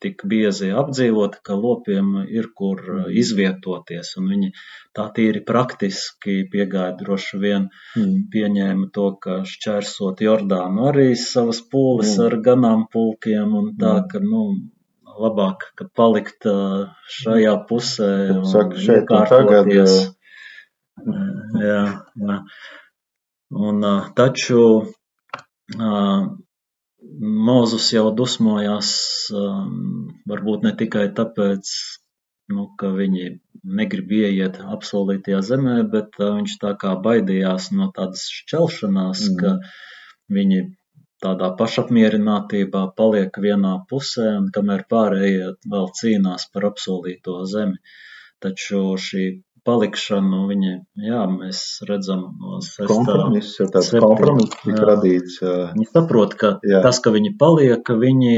tik 0.03 0.23
biezi 0.31 0.71
apdzīvota, 0.81 1.41
ka 1.43 1.57
lopiem 1.59 2.13
ir 2.31 2.51
kur 2.55 2.81
izvietoties, 3.11 4.13
un 4.21 4.29
viņi 4.33 4.51
tā 4.95 5.09
tīri 5.17 5.43
praktiski 5.47 6.45
piegāja 6.53 6.95
droši 7.01 7.41
vien 7.43 7.67
mm. 7.99 8.29
pieņēma 8.35 8.91
to, 8.95 9.09
ka 9.23 9.41
šķērsot 9.53 10.23
Jordānu 10.23 10.89
arī 10.93 11.09
savas 11.19 11.61
pūles 11.73 12.15
mm. 12.15 12.27
ar 12.29 12.39
ganāmpulkiem, 12.51 13.57
un 13.63 13.73
tā, 13.81 13.97
mm. 13.99 14.07
ka, 14.13 14.23
nu, 14.23 14.45
labāk, 15.19 15.67
ka 15.79 15.89
palikt 15.99 16.47
šajā 17.19 17.57
pusē 17.69 18.13
un 18.37 18.47
Saka, 18.47 18.79
šeit 18.79 19.11
un 19.11 19.27
tagad. 19.33 20.15
Jā, 21.63 21.83
jā. 22.23 22.39
Un 23.69 23.87
taču 24.19 24.63
Mozus 27.49 27.87
jau 27.95 28.09
dusmojās, 28.21 28.89
varbūt 30.33 30.67
ne 30.67 30.73
tikai 30.81 31.05
tāpēc, 31.19 31.71
nu, 32.55 32.65
ka 32.81 32.91
viņi 32.97 33.29
negrib 33.81 34.13
ieiet 34.19 34.59
apsolītajā 34.77 35.41
zemē, 35.51 35.77
bet 35.93 36.19
viņš 36.19 36.57
tā 36.65 36.75
kā 36.83 36.95
baidījās 37.05 37.71
no 37.79 37.91
tādas 37.95 38.27
šķelšanās, 38.41 39.23
mm. 39.29 39.39
ka 39.41 40.35
viņi 40.39 40.61
tādā 41.25 41.51
pašapmierinātībā 41.61 42.83
paliek 42.99 43.39
vienā 43.47 43.75
pusē, 43.91 44.29
un 44.41 44.51
kamēr 44.55 44.85
pārējie 44.91 45.53
vēl 45.75 45.91
cīnās 46.01 46.49
par 46.53 46.71
apsolīto 46.73 47.41
zemi. 47.53 47.79
Taču 48.43 48.83
šī 49.03 49.25
palikšanu, 49.69 50.39
viņi, 50.49 50.71
jā, 51.05 51.23
mēs 51.29 51.63
redzam 51.89 52.23
no. 52.41 52.61
Kompromiss, 52.89 53.59
ja 53.61 53.67
tāds 53.73 53.91
kompromiss 53.93 54.57
tika 54.63 54.87
radīts. 54.89 55.41
Viņi 55.43 55.89
saprot, 55.91 56.37
ka 56.41 56.55
jā. 56.65 56.81
tas, 56.85 57.01
ka 57.05 57.13
viņi 57.13 57.35
paliek, 57.41 57.93
viņi, 58.05 58.37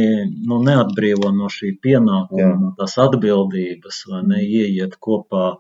nu, 0.51 0.59
neatbrīvo 0.67 1.31
no 1.37 1.51
šī 1.53 1.77
pienākuma, 1.85 2.43
jā. 2.43 2.51
no 2.59 2.73
tās 2.81 2.97
atbildības, 3.05 4.03
vai 4.11 4.25
ne, 4.33 4.43
ieiet 4.43 4.99
kopā, 4.99 5.53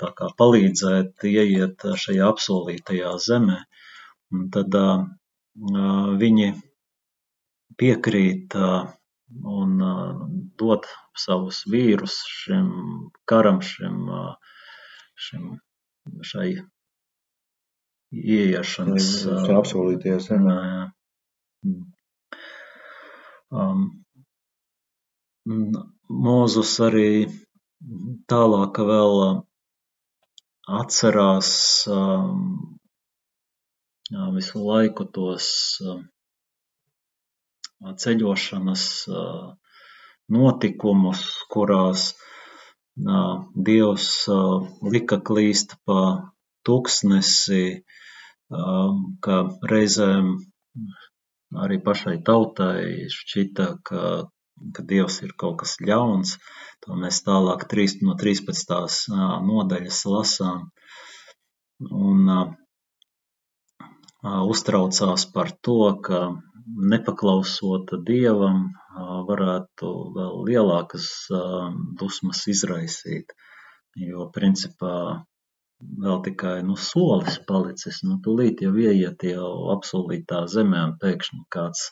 tā 0.00 0.10
kā 0.18 0.32
palīdzēt, 0.40 1.14
ieiet 1.30 1.86
šajā 2.04 2.26
apsolītajā 2.34 3.14
zemē. 3.28 3.60
Un 4.34 4.48
tad 4.54 4.74
uh, 4.74 5.06
viņi 6.18 6.50
piekrīt 7.78 8.58
uh, 8.58 8.90
un 9.60 9.78
uh, 9.82 10.26
dod 10.58 10.90
savus 11.18 11.62
vīrus 11.70 12.18
šim 12.30 12.72
karam, 13.30 13.62
šim 13.62 14.10
uh, 14.10 14.43
šim, 15.24 15.50
šai 16.30 16.48
ieiešanas. 18.14 19.10
Šai 19.24 19.58
apsolīties, 19.58 20.30
jā. 20.30 20.38
jā. 20.44 21.74
Um, 23.54 23.84
Mūzus 26.24 26.70
arī 26.84 27.08
tālāk 28.32 28.78
vēl 28.88 29.18
atcerās 30.80 31.50
um, 31.92 32.38
visu 34.36 34.62
laiku 34.64 35.04
tos 35.18 35.48
uh, 35.84 36.00
ceļošanas 38.04 38.84
uh, 39.12 39.52
notikumus, 40.38 41.24
kurās 41.52 42.14
Dievs 42.96 44.08
lika 44.94 45.18
klīst 45.18 45.74
pa 45.84 46.00
tuksnesi, 46.68 47.82
ka 49.26 49.38
reizēm 49.72 50.28
arī 51.64 51.78
pašai 51.82 52.16
tautai 52.28 53.08
šķita, 53.10 53.66
ka, 53.82 54.02
ka 54.74 54.86
Dievs 54.92 55.20
ir 55.26 55.34
kaut 55.42 55.58
kas 55.62 55.76
ļauns. 55.82 56.36
To 56.86 56.94
mēs 57.00 57.22
tālāk 57.26 57.66
3, 57.70 57.98
no 58.06 58.14
13. 58.14 59.10
nodaļas 59.50 60.00
lasām. 60.14 60.70
Un 61.90 62.30
uztraucās 64.24 65.26
par 65.34 65.50
to, 65.66 65.80
ka 66.06 66.20
nepaklausot 66.92 67.92
Dievam, 68.06 68.68
varētu 69.28 69.90
vēl 70.16 70.40
lielākas 70.48 71.08
dusmas 72.00 72.44
izraisīt. 72.50 73.34
Jo, 74.00 74.28
principā, 74.34 74.94
vēl 76.04 76.22
tikai 76.26 76.56
nu, 76.66 76.76
solis 76.80 77.38
palicis. 77.48 78.00
Nu, 78.06 78.18
tūlīt 78.24 78.64
jau 78.64 78.72
ieiet 78.74 79.22
jau 79.28 79.50
apsolītā 79.76 80.44
zemē, 80.50 80.82
un 80.90 80.96
pēkšņi 81.02 81.44
kāds 81.54 81.88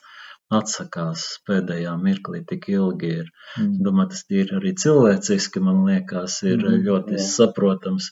atsakās 0.57 1.23
pēdējā 1.47 1.93
mirklī 2.01 2.41
tik 2.49 2.67
ilgi 2.73 3.09
ir. 3.21 3.31
Mm. 3.59 3.71
Domāju, 3.85 4.11
tas 4.13 4.23
ir 4.33 4.53
arī 4.57 4.73
cilvēciski, 4.83 5.61
man 5.63 5.83
liekas, 5.87 6.39
ir 6.45 6.59
mm. 6.61 6.83
ļoti 6.87 7.17
jā. 7.17 7.25
saprotams. 7.27 8.09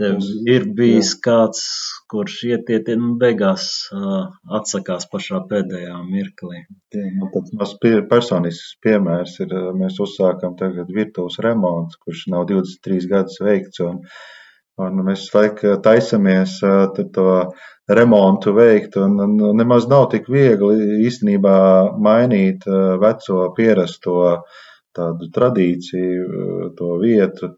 Tev 0.00 0.22
ir 0.50 0.68
bijis 0.76 1.14
jā. 1.14 1.20
kāds, 1.26 1.64
kurš 2.12 2.38
ietiet, 2.52 2.92
un 2.94 3.16
beigās 3.20 3.68
uh, 3.94 4.30
atsakās 4.60 5.08
pašā 5.12 5.42
pēdējā 5.50 5.98
mirklī. 6.08 6.64
Jā, 6.94 7.08
man 7.18 7.32
tāds 7.34 7.54
mazs 7.58 7.76
personisks 8.10 8.78
piemērs 8.84 9.38
ir, 9.44 9.54
mēs 9.78 9.98
uzsākam 10.02 10.56
tagad 10.60 10.92
virtuves 10.94 11.40
remonts, 11.44 11.98
kurš 12.02 12.28
nav 12.34 12.48
23 12.50 13.10
gadus 13.10 13.40
veikts, 13.42 13.82
un, 13.84 14.02
un 14.82 15.04
mēs 15.06 15.28
laik 15.34 15.62
taisamies 15.84 16.58
to 17.14 17.28
remontu 17.88 18.54
veikt, 18.56 18.96
un, 18.96 19.36
nemaz 19.58 19.88
nav 19.90 20.08
tik 20.14 20.28
viegli 20.32 21.04
īstenībā 21.06 21.56
mainīt 22.00 22.64
eh, 22.66 22.94
veco 23.02 23.50
pierasto 23.56 24.18
tādu 24.94 25.28
tradīciju, 25.34 26.72
to 26.78 26.96
vietu, 27.02 27.48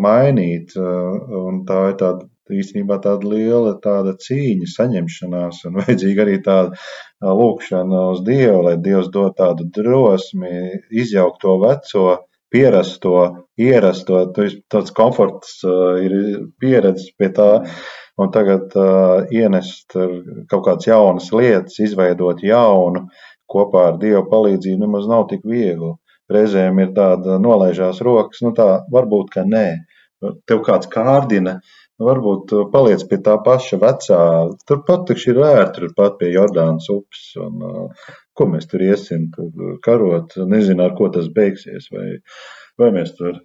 mainīt, 0.00 0.70
un 0.78 1.58
tā 1.68 1.80
ir 1.90 1.96
tāda 2.00 2.24
īstenībā 2.52 2.98
tāda 3.04 3.28
liela 3.28 3.74
tāda 3.82 4.14
cīņa, 4.18 4.68
saņemšanās, 4.74 5.62
un 5.68 5.76
vajadzīga 5.80 6.24
arī 6.24 6.38
tāda 6.44 7.32
lūkšana 7.40 8.04
uz 8.12 8.22
Dievu, 8.26 8.62
lai 8.66 8.76
Dievs 8.82 9.10
dod 9.14 9.36
tādu 9.38 9.68
drosmi, 9.76 10.82
izjaukt 10.90 11.42
to 11.44 11.56
veco, 11.62 12.06
pierasto, 12.52 13.16
ierasto, 13.62 14.24
tāds 14.34 14.94
komforts 14.96 15.60
ir 16.02 16.14
pieredzes 16.60 17.12
pie 17.18 17.30
tā, 17.36 17.50
un 18.20 18.32
tagad 18.34 18.74
ienest 19.32 19.94
kaut 19.94 20.64
kādas 20.66 20.88
jaunas 20.88 21.30
lietas, 21.32 21.78
izveidot 21.80 22.42
jaunu 22.44 23.06
kopā 23.52 23.88
ar 23.90 24.00
Dieva 24.00 24.24
palīdzību, 24.30 24.80
nemaz 24.86 25.08
nav 25.10 25.28
tik 25.32 25.44
viegli. 25.48 25.94
Reizēm 26.32 26.78
ir 26.80 26.92
tāda 26.96 27.38
nolaižās 27.42 28.00
rokas, 28.04 28.40
nu 28.44 28.54
tā 28.56 28.68
varbūt, 28.92 29.32
ka 29.34 29.44
nē. 29.48 29.66
Tev 30.48 30.60
kāds 30.62 30.86
kārdina, 30.86 31.56
nu 31.98 32.06
varbūt 32.06 32.52
paliec 32.72 33.02
pie 33.10 33.18
tā 33.26 33.34
paša 33.42 33.78
vecā. 33.82 34.20
Turpat 34.70 35.08
taču 35.10 35.32
ir 35.32 35.40
ērti, 35.48 35.82
turpat 35.82 36.20
pie 36.20 36.30
Jordānas 36.30 36.86
upes. 36.94 37.24
Un, 37.42 37.64
uh, 37.66 38.12
ko 38.38 38.46
mēs 38.52 38.68
tur 38.70 38.84
iesim, 38.86 39.26
tur 39.34 39.78
karot, 39.84 40.36
nezinu, 40.48 40.86
ar 40.86 40.94
ko 40.98 41.10
tas 41.12 41.26
beigsies. 41.34 41.90
Vai, 41.92 42.06
vai 42.80 42.92
mēs 42.94 43.16
tur 43.18 43.42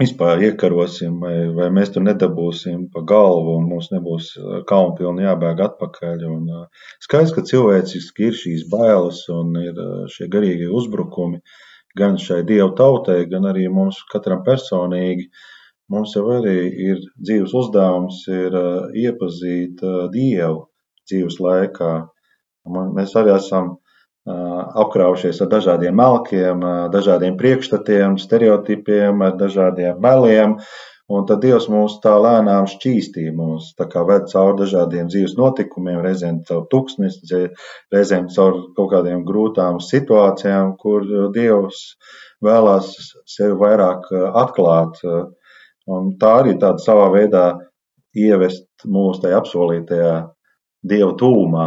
vispār 0.00 0.40
iekarosim, 0.48 1.18
vai, 1.20 1.34
vai 1.56 1.68
mēs 1.74 1.92
tur 1.94 2.04
nedabūsim 2.06 2.86
pa 2.94 3.02
galvu, 3.08 3.56
un 3.58 3.68
mums 3.70 3.90
nebūs 3.92 4.32
kaunpilni 4.68 5.26
jābēg 5.26 5.60
atpakaļ. 5.66 6.24
Un, 6.30 6.48
skaidrs, 7.04 7.34
ka 7.36 7.44
cilvēciski 7.50 8.30
ir 8.30 8.38
šīs 8.38 8.66
bailes 8.72 9.22
un 9.32 9.52
ir 9.60 9.82
šie 10.14 10.30
garīgie 10.32 10.70
uzbrukumi 10.72 11.42
gan 11.98 12.16
šai 12.16 12.40
dievu 12.48 12.72
tautai, 12.78 13.22
gan 13.28 13.48
arī 13.50 13.66
mums 13.68 14.00
katram 14.12 14.44
personīgi. 14.46 15.28
Mums 15.92 16.14
jau 16.16 16.24
arī 16.38 16.56
ir 16.86 17.02
dzīves 17.20 17.52
uzdevums 17.58 18.22
ir 18.32 18.54
iepazīt 18.96 19.82
dievu 20.14 20.62
dzīves 21.10 21.36
laikā. 21.42 21.92
Mēs 22.96 23.12
arī 23.18 23.34
esam 23.34 23.74
apkraujušies 24.26 25.40
ar 25.42 25.50
dažādiem 25.50 25.96
melkiem, 25.98 26.62
dažādiem 26.94 27.36
priekšstatiem, 27.40 28.18
stereotipiem, 28.22 29.22
ar 29.22 29.36
dažādiem 29.38 29.98
meliem. 30.02 30.58
Un 31.12 31.26
tad 31.28 31.42
Dievs 31.42 31.66
mūs 31.68 31.98
tā 32.00 32.12
lēnām 32.22 32.68
šķīstīja, 32.70 33.34
mūs 33.36 33.72
tā 33.76 33.88
kā 33.90 34.04
ved 34.08 34.30
cauri 34.30 34.62
dažādiem 34.62 35.10
dzīves 35.10 35.34
notikumiem, 35.36 35.98
reizēm 36.00 36.38
caur 36.48 36.62
tuksnesi, 36.72 37.42
reizēm 37.92 38.30
caur 38.32 38.60
kaut 38.76 38.92
kādiem 38.94 39.24
grūtām 39.28 39.80
situācijām, 39.82 40.76
kur 40.80 41.04
Dievs 41.34 41.82
vēlās 42.46 42.94
sevi 43.28 43.58
vairāk 43.58 44.08
atklāt. 44.44 45.02
Un 45.90 46.14
tā 46.22 46.32
arī 46.40 46.54
tāda 46.62 46.78
savā 46.80 47.10
veidā 47.12 47.46
ievest 48.14 48.86
mūsu 48.86 49.26
tajā 49.26 49.42
apsolītajā 49.42 50.14
Dieva 50.86 51.12
tūmā. 51.18 51.66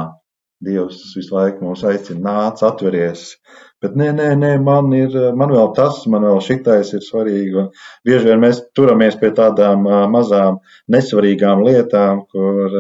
Dievs 0.64 1.02
visu 1.18 1.36
laiku 1.36 1.66
mūs 1.66 1.84
aicina, 1.84 2.22
nāc, 2.24 2.62
atveries. 2.64 3.36
Bet 3.84 3.98
nē, 4.00 4.08
nē, 4.16 4.30
nē 4.40 4.52
man, 4.64 4.88
ir, 4.96 5.16
man 5.36 5.52
vēl 5.52 5.74
tas, 5.76 6.00
man 6.12 6.24
vēl 6.24 6.40
šitais 6.44 6.94
ir 6.96 7.04
svarīgi. 7.04 7.58
Un 7.60 7.68
bieži 8.08 8.30
vien 8.32 8.40
mēs 8.44 8.62
turamies 8.78 9.18
pie 9.20 9.34
tādām 9.36 9.84
mazām 10.14 10.62
nesvarīgām 10.96 11.66
lietām, 11.68 12.24
kur, 12.32 12.80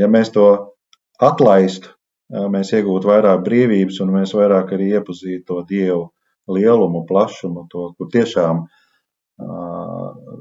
ja 0.00 0.08
mēs 0.08 0.32
to 0.32 0.48
atlaistu, 1.20 1.92
mēs 2.32 2.72
iegūtu 2.72 3.12
vairāk 3.12 3.44
brīvības 3.44 4.00
un 4.02 4.16
mēs 4.16 4.32
vairāk 4.34 4.72
arī 4.72 4.94
iepazītu 4.96 5.44
to 5.52 5.62
Dievu 5.68 6.06
lielumu, 6.56 7.04
plašumu, 7.06 7.68
to, 7.70 7.90
kur 7.98 8.08
tiešām 8.16 8.64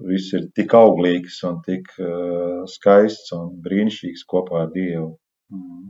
viss 0.08 0.32
ir 0.38 0.48
tik 0.56 0.74
auglīgs 0.80 1.44
un 1.50 1.60
tik 1.66 1.92
skaists 2.72 3.36
un 3.36 3.58
brīnišķīgs 3.66 4.30
kopā 4.32 4.64
ar 4.66 4.72
Dievu. 4.74 5.18
Mm. 5.52 5.90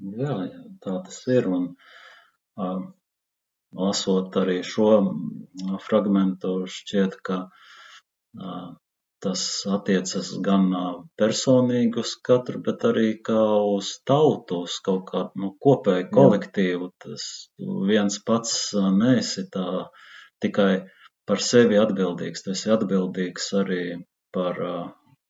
Jā, 0.00 0.36
jā, 0.48 0.62
tā 0.84 0.96
tas 1.06 1.20
ir. 1.28 1.48
Un, 1.52 1.66
uh, 2.56 2.84
lasot 3.76 4.36
arī 4.40 4.60
šo 4.66 4.90
fragmentu, 5.86 6.54
šķiet, 6.76 7.18
ka 7.26 7.40
uh, 7.48 8.70
tas 9.20 9.42
attiecas 9.68 10.30
gan 10.44 10.70
personīgi 11.20 12.00
uz 12.02 12.14
katru, 12.28 12.62
bet 12.64 12.86
arī 12.88 13.08
kā 13.28 13.42
uz 13.74 13.92
tautu, 14.08 14.62
uz 14.66 14.78
kaut 14.84 15.04
kādu 15.10 15.42
nu, 15.42 15.50
kopēju 15.66 16.08
kolektīvu. 16.14 16.88
Tas 17.04 17.26
viens 17.90 18.16
pats 18.24 18.54
neesi 18.96 19.44
tā 19.52 19.66
tikai 20.40 20.72
par 21.28 21.44
sevi 21.44 21.76
atbildīgs. 21.80 22.46
Tu 22.46 22.54
esi 22.56 22.72
atbildīgs 22.72 23.52
arī 23.60 23.82
par 24.32 24.64
uh, 24.64 24.80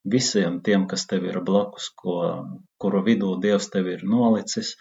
visiem 0.04 0.60
tiem, 0.64 0.86
kas 0.88 1.06
tev 1.06 1.24
ir 1.28 1.40
blakus, 1.44 1.90
ko, 1.96 2.16
kuru 2.80 3.02
vidū 3.04 3.34
Dievs 3.40 3.68
tev 3.72 3.88
ir 3.92 4.04
nolicis, 4.04 4.74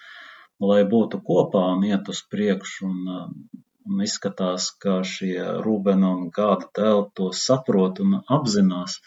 lai 0.60 0.84
būtu 0.84 1.22
kopā 1.26 1.66
un 1.76 1.84
iet 1.88 2.08
uz 2.10 2.22
priekšu. 2.32 2.88
Un, 2.88 3.50
un 3.90 4.02
izskatās, 4.06 4.70
ka 4.84 5.00
šie 5.04 5.44
Rūbena 5.66 6.14
un 6.16 6.30
Gāda 6.36 6.70
tēli 6.80 7.06
to 7.16 7.32
saprot 7.34 8.00
un 8.04 8.20
apzinās. 8.38 9.00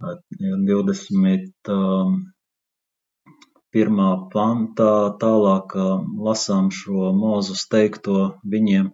20. 0.00 1.70
pirmā 3.74 4.10
pantā 4.34 4.92
tālāk 5.24 5.74
lasām 6.28 6.70
šo 6.70 7.10
mūzus 7.22 7.66
teikto 7.72 8.18
viņiem, 8.54 8.92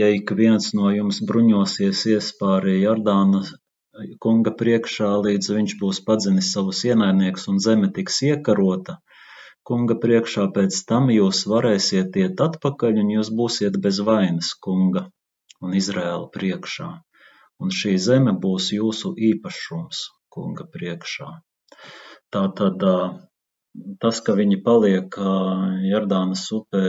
ja 0.00 0.08
ik 0.16 0.32
viens 0.40 0.72
no 0.78 0.88
jums 0.94 1.20
bruņosies 1.28 2.06
iespāri 2.14 2.78
Jordāna 2.80 3.44
kunga 4.24 4.52
priekšā, 4.62 5.08
līdz 5.26 5.50
viņš 5.56 5.74
būs 5.80 6.00
padzinis 6.06 6.52
savus 6.54 6.84
ienaidniekus 6.88 7.48
un 7.52 7.58
zeme 7.64 7.90
tiks 7.94 8.20
iekarota. 8.30 8.98
Kunga 9.68 9.98
priekšā 10.02 10.46
pēc 10.56 10.78
tam 10.88 11.10
jūs 11.12 11.44
varēsiet 11.50 12.16
iet 12.22 12.40
atpakaļ 12.40 13.02
un 13.02 13.10
jūs 13.16 13.30
būsiet 13.40 13.76
bez 13.84 14.00
vainas 14.10 14.54
kunga 14.66 15.08
un 15.60 15.74
Izraēla 15.80 16.30
priekšā. 16.34 16.88
Un 17.58 17.74
šī 17.74 17.96
zeme 17.98 18.32
būs 18.44 18.70
jūsu 18.76 19.12
īpašums 19.30 20.04
kunga 20.32 20.64
priekšā. 20.74 21.28
Tā 22.32 22.42
tad 22.60 22.84
tas, 24.02 24.20
ka 24.24 24.36
viņi 24.38 24.60
paliek 24.64 25.18
Jordānas 25.90 26.46
upē 26.54 26.84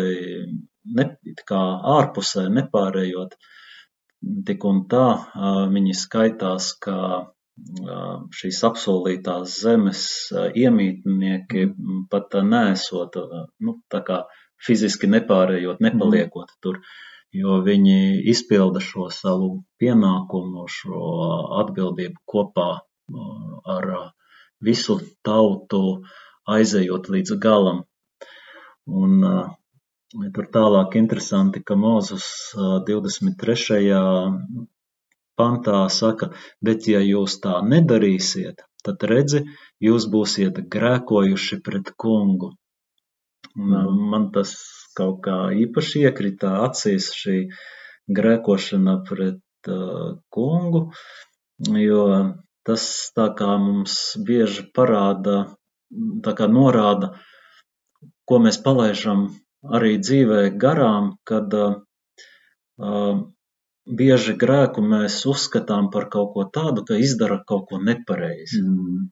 ne, 0.99 1.05
kā 1.49 1.61
ārpusē, 1.97 2.45
nepārējot, 2.53 3.35
tik 4.47 4.65
un 4.67 4.83
tā 4.91 5.05
viņi 5.73 5.95
skaitās 5.97 6.73
kā 6.83 6.99
šīs 8.39 8.59
apsolītās 8.67 9.55
zemes 9.63 10.01
iemītnieki, 10.55 11.65
pat 12.11 12.37
nesot, 12.47 13.17
nu, 13.59 13.75
tā 13.91 14.01
kā 14.07 14.19
fiziski 14.65 15.09
nepārējot, 15.11 15.81
nepaliekot 15.83 16.53
tur, 16.63 16.79
jo 17.35 17.59
viņi 17.65 18.23
izpilda 18.31 18.81
šo 18.83 19.09
savu 19.13 19.49
pienākumu, 19.81 20.65
šo 20.71 21.01
atbildību 21.63 22.23
kopā 22.25 22.69
ar 23.75 23.89
visu 24.63 24.99
tautu, 25.23 25.83
aizejot 26.49 27.09
līdz 27.13 27.37
galam. 27.43 27.83
Un 28.87 29.21
Tur 30.09 30.45
tālāk 30.49 30.95
interesanti, 30.97 31.59
ka 31.61 31.75
Mozus 31.77 32.27
23. 32.57 33.89
pantā 35.37 35.81
saka, 35.93 36.29
bet 36.65 36.87
ja 36.89 37.01
jūs 37.05 37.35
tā 37.43 37.59
nedarīsiet, 37.61 38.63
tad 38.81 39.03
redzi, 39.11 39.43
jūs 39.85 40.07
būsiet 40.09 40.57
grēkojuši 40.75 41.59
pret 41.67 41.91
kungu. 42.03 42.49
Un 43.53 43.99
man 44.13 44.25
tas 44.33 44.55
kaut 44.97 45.19
kā 45.27 45.35
īpaši 45.65 46.01
iekrita 46.07 46.55
acīs 46.63 47.11
šī 47.19 47.35
grēkošana 48.19 48.95
pret 49.11 49.69
uh, 49.75 50.15
kungu, 50.33 50.81
jo 51.83 52.07
tas 52.65 52.87
tā 53.13 53.27
kā 53.37 53.51
mums 53.61 53.99
bieži 54.31 54.65
parāda, 54.73 55.37
tā 56.25 56.33
kā 56.41 56.49
norāda, 56.49 57.11
ko 58.25 58.41
mēs 58.41 58.57
palaižam 58.65 59.27
arī 59.63 59.97
dzīvē 59.99 60.41
garām, 60.61 61.13
kad 61.27 61.53
uh, 61.55 63.21
bieži 64.01 64.35
grēku 64.39 64.83
mēs 64.85 65.19
uzskatām 65.29 65.89
par 65.93 66.09
kaut 66.13 66.33
ko 66.35 66.45
tādu, 66.53 66.85
ka 66.87 66.99
izdara 66.99 67.41
kaut 67.47 67.67
ko 67.71 67.81
nepareizi. 67.83 68.61
Mm. 68.63 69.09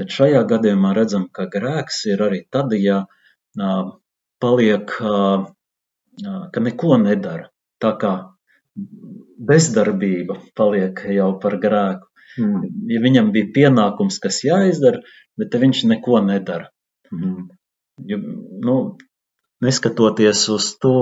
Bet 0.00 0.14
šajā 0.14 0.42
gadījumā 0.50 0.92
redzam, 0.94 1.26
ka 1.34 1.48
grēks 1.50 2.04
ir 2.10 2.22
arī 2.26 2.44
tad, 2.50 2.74
ja 2.78 3.04
uh, 3.06 3.94
paliek, 4.42 4.92
uh, 5.02 5.48
ka 6.54 6.66
neko 6.66 7.00
nedara. 7.02 7.50
Tā 7.80 7.94
kā 8.00 8.14
bezdarbība 9.50 10.36
paliek 10.56 11.00
jau 11.14 11.32
par 11.42 11.56
grēku. 11.62 12.06
Mm. 12.38 12.66
Ja 12.92 13.00
viņam 13.02 13.32
bija 13.34 13.50
pienākums, 13.54 14.20
kas 14.22 14.42
jāizdara, 14.46 15.02
bet 15.40 15.56
viņš 15.62 15.84
neko 15.90 16.20
nedara. 16.26 16.70
Mm. 17.10 17.48
Ja, 18.08 18.18
nu, 18.66 18.76
neskatoties 19.64 20.46
uz 20.54 20.72
to, 20.82 20.96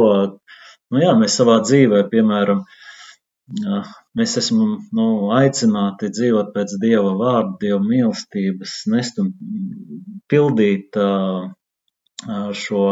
nu 0.92 1.02
jā, 1.02 1.14
mēs 1.18 1.38
savā 1.40 1.58
dzīvē, 1.64 2.02
piemēram, 2.12 2.64
mēs 4.18 4.36
esam 4.40 4.62
nu, 4.92 5.08
aicināti 5.38 6.10
dzīvot 6.12 6.52
pēc 6.56 6.76
Dieva 6.82 7.14
vārda, 7.20 7.56
Dieva 7.62 7.80
mīlestības, 7.84 8.82
nest 8.92 9.20
un 9.22 9.32
pildīt 10.28 10.98
šo 12.62 12.84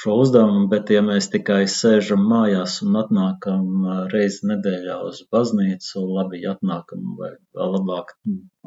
šo 0.00 0.14
uzdevumu, 0.22 0.68
bet 0.72 0.90
ja 0.94 1.00
mēs 1.04 1.28
tikai 1.32 1.64
sēžam 1.68 2.22
mājās 2.30 2.78
un 2.86 2.96
atnākam 3.00 3.88
reizi 4.12 4.48
nedēļā 4.48 4.96
uz 5.08 5.20
baznīcu, 5.34 6.04
labi, 6.16 6.40
atnākam 6.48 7.18
vai 7.18 7.32
labāk 7.74 8.14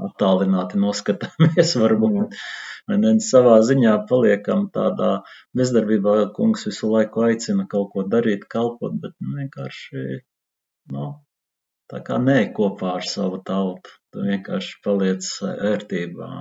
attālināti 0.09 0.81
noskatāmies 0.83 1.73
varbūt, 1.83 2.37
vai 2.89 2.99
ne, 3.01 3.15
savā 3.27 3.55
ziņā 3.65 3.95
paliekam 4.11 4.67
tādā 4.75 5.11
bezdarbībā, 5.57 6.17
kungs 6.37 6.67
visu 6.69 6.91
laiku 6.93 7.25
aicina 7.29 7.65
kaut 7.71 7.91
ko 7.95 8.05
darīt, 8.15 8.45
kalpot, 8.55 8.93
bet 9.01 9.17
vienkārši, 9.39 10.21
nu, 10.93 11.09
tā 11.89 12.03
kā 12.05 12.21
nē 12.21 12.39
kopā 12.59 12.97
ar 12.99 13.09
savu 13.09 13.41
tautu, 13.47 13.97
tu 14.13 14.27
vienkārši 14.29 14.79
paliec 14.85 15.33
ērtībā 15.73 16.31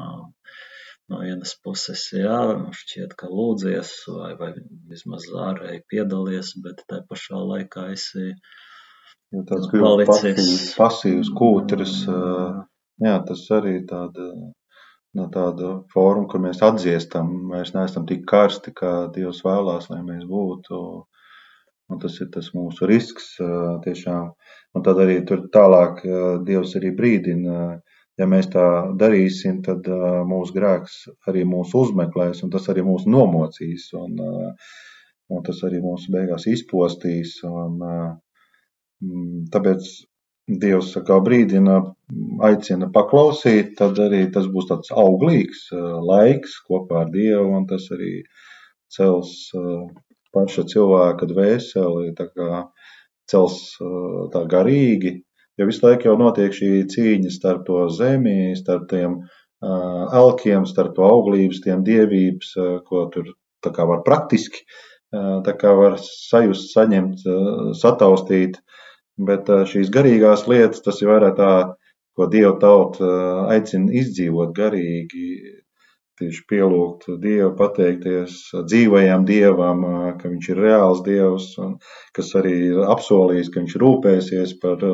no 1.11 1.21
vienas 1.23 1.55
puses, 1.65 2.05
jā, 2.15 2.39
šķiet, 2.79 3.15
ka 3.19 3.29
lūdzies 3.31 3.93
vai, 4.15 4.33
vai 4.39 4.51
vismaz 4.91 5.27
ārēji 5.49 5.83
piedalies, 5.91 6.55
bet 6.65 6.85
tā 6.89 7.03
pašā 7.09 7.41
laikā 7.53 7.89
esi 7.95 8.31
ja 8.31 9.45
tāds 9.49 9.71
palicis. 9.73 10.73
Pasīvs 10.79 11.33
kūtris, 11.37 12.03
jā, 13.07 13.15
tas 13.29 13.45
arī 13.59 13.79
tāda, 13.89 14.29
no 15.19 15.29
tāda 15.35 15.75
forma, 15.93 16.27
kur 16.31 16.45
mēs 16.45 16.63
atdziestam, 16.65 17.33
mēs 17.53 17.75
neesam 17.77 18.07
tik 18.09 18.27
karsti, 18.29 18.75
kā 18.77 18.93
Dievs 19.15 19.43
vēlās, 19.47 19.91
lai 19.93 20.03
mēs 20.07 20.29
būtu. 20.29 20.83
Un 21.93 21.99
tas 22.01 22.15
ir 22.25 22.31
tas 22.33 22.47
mūsu 22.57 22.87
risks 22.89 23.35
tiešām. 23.85 24.31
Un 24.73 24.85
tad 24.87 25.01
arī 25.03 25.19
tur 25.29 25.43
tālāk 25.53 26.01
Dievs 26.47 26.73
arī 26.79 26.93
brīdina, 26.97 27.83
Ja 28.21 28.29
mēs 28.29 28.51
tā 28.53 28.65
darīsim, 29.01 29.63
tad 29.65 29.87
mūsu 30.29 30.53
grēks 30.57 30.97
arī 31.31 31.47
mūs 31.49 31.73
uzmeklēs, 31.79 32.43
un 32.45 32.53
tas 32.53 32.69
arī 32.69 32.85
mūs 32.85 33.07
nomocīs, 33.09 33.89
un, 33.97 34.21
un 35.33 35.45
tas 35.47 35.63
arī 35.69 35.81
mūs 35.81 36.11
beigās 36.13 36.47
izpostīs. 36.51 37.39
Un, 37.49 37.81
tāpēc 39.55 39.93
Dievs 40.63 40.89
kā 41.07 41.17
brīdina, 41.23 41.77
aicina 42.45 42.89
paklausīt, 42.93 43.77
tad 43.79 43.99
arī 44.03 44.25
tas 44.35 44.49
būs 44.51 44.67
tāds 44.69 44.91
auglīgs 44.91 45.69
laiks 46.09 46.57
kopā 46.67 47.05
ar 47.05 47.13
Dievu, 47.15 47.53
un 47.57 47.69
tas 47.71 47.87
arī 47.95 48.25
cels 48.93 49.31
paša 50.35 50.65
cilvēka 50.73 51.29
dvēseli 51.31 52.13
cels 53.31 53.61
tā 54.35 54.43
garīgi, 54.55 55.15
jo 55.59 55.69
visu 55.69 55.87
laiku 55.87 56.09
jau 56.09 56.17
notiek 56.21 56.55
šī 56.57 56.71
cīņa 56.93 57.33
starp 57.35 57.67
to 57.69 57.87
zemi, 57.93 58.55
starp 58.59 58.89
tiem 58.91 59.21
elkiem, 59.63 60.67
starp 60.67 60.97
to 60.97 61.07
auglības, 61.07 61.63
tiem 61.65 61.85
dievības, 61.87 62.55
ko 62.89 63.07
tur 63.15 63.35
tā 63.63 63.71
kā 63.75 63.87
var 63.87 64.03
praktiski, 64.07 64.65
tā 65.13 65.55
kā 65.61 65.75
var 65.79 65.99
sajust, 66.03 66.73
saņemt, 66.75 67.23
sataustīt, 67.79 68.59
bet 69.23 69.51
šīs 69.71 69.93
garīgās 69.95 70.49
lietas, 70.51 70.83
tas 70.83 70.99
ir 71.03 71.13
vairāk 71.13 71.37
tā, 71.39 71.53
ko 72.17 72.27
Dieva 72.29 72.57
tauta 72.61 73.13
aicina 73.53 73.93
izdzīvot 74.03 74.51
garīgi, 74.57 75.29
tieši 76.21 76.43
pielūgt 76.51 77.07
Dievu, 77.23 77.53
pateikties 77.59 78.39
dzīvajam 78.69 79.25
Dievam, 79.29 79.85
ka 80.21 80.31
Viņš 80.31 80.49
ir 80.53 80.61
reāls 80.65 81.01
Dievs, 81.07 81.47
un 81.63 81.77
kas 82.17 82.33
arī 82.39 82.53
ir 82.71 82.83
apsolījis, 82.93 83.51
ka 83.53 83.63
Viņš 83.63 83.77
rūpēsies 83.83 84.57
par 84.63 84.85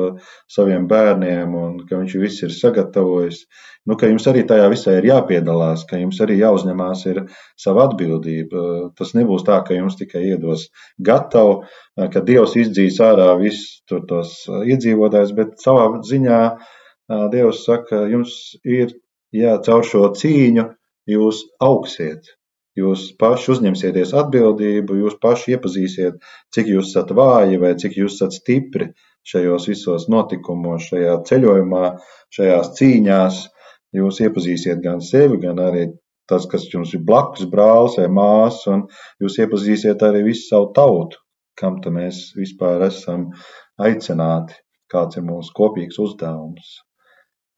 saviem 0.51 0.87
bērniem 0.91 1.57
un 1.59 1.75
ka 1.89 1.99
Viņš 1.99 2.15
viss 2.23 2.45
ir 2.47 2.55
sagatavojis. 2.55 3.43
Nu, 3.89 3.95
ka 3.97 4.09
jums 4.09 4.27
arī 4.29 4.43
tajā 4.45 4.67
visā 4.71 4.95
ir 4.99 5.07
jāpiedalās, 5.09 5.85
ka 5.89 5.97
jums 5.97 6.19
arī 6.21 6.39
jāuzņemās 6.39 7.05
ir 7.09 7.21
sava 7.57 7.87
atbildība. 7.89 8.91
Tas 8.99 9.15
nebūs 9.17 9.45
tā, 9.47 9.59
ka 9.65 9.77
jums 9.77 9.97
tikai 9.99 10.25
iedos 10.33 10.67
gatavu, 10.99 11.63
ka 11.97 12.23
Dievs 12.25 12.57
izdzīs 12.59 12.99
ārā 13.03 13.31
visus 13.39 13.81
tos 13.87 14.35
iedzīvotājus, 14.47 15.35
bet 15.37 15.55
savā 15.63 15.87
ziņā 16.05 16.41
Dievs 17.33 17.63
saka, 17.65 18.03
jums 18.11 18.35
ir 18.61 18.93
jā, 19.33 19.55
caur 19.65 19.87
šo 19.87 20.11
cīņu 20.17 20.67
jūs 21.13 21.43
augsiet. 21.63 22.35
Jūs 22.79 23.09
paši 23.19 23.51
uzņemsieties 23.55 24.13
atbildību, 24.15 24.99
jūs 25.01 25.15
paši 25.21 25.55
iepazīsiet, 25.55 26.19
cik 26.55 26.69
jūs 26.71 26.91
esat 26.91 27.11
vāji 27.17 27.59
vai 27.59 27.73
cik 27.81 27.97
jūs 27.99 28.15
esat 28.19 28.37
stipri 28.37 28.91
šajos 29.27 29.65
visos 29.71 30.05
notikumos, 30.11 30.87
šajā 30.91 31.15
ceļojumā, 31.29 31.85
šajās 32.35 32.75
cīņās. 32.77 33.41
Jūs 33.97 34.21
iepazīsiet 34.21 34.83
gan 34.83 35.01
sevi, 35.01 35.39
gan 35.41 35.59
arī 35.65 35.87
tas, 36.29 36.45
kas 36.49 36.67
jums 36.69 36.93
ir 36.93 37.01
blakus, 37.05 37.47
brālis 37.49 37.97
vai 37.97 38.05
māsa, 38.13 38.75
un 38.75 38.85
jūs 39.23 39.39
iepazīsiet 39.41 40.05
arī 40.05 40.21
visu 40.27 40.45
savu 40.51 40.69
tautu, 40.77 41.17
kam 41.57 41.79
tam 41.83 41.97
mēs 41.97 42.29
vispār 42.37 42.85
esam 42.85 43.31
aicināti, 43.81 44.59
kāds 44.93 45.17
ir 45.17 45.25
mūsu 45.25 45.55
kopīgs 45.57 45.97
uzdevums. 46.05 46.77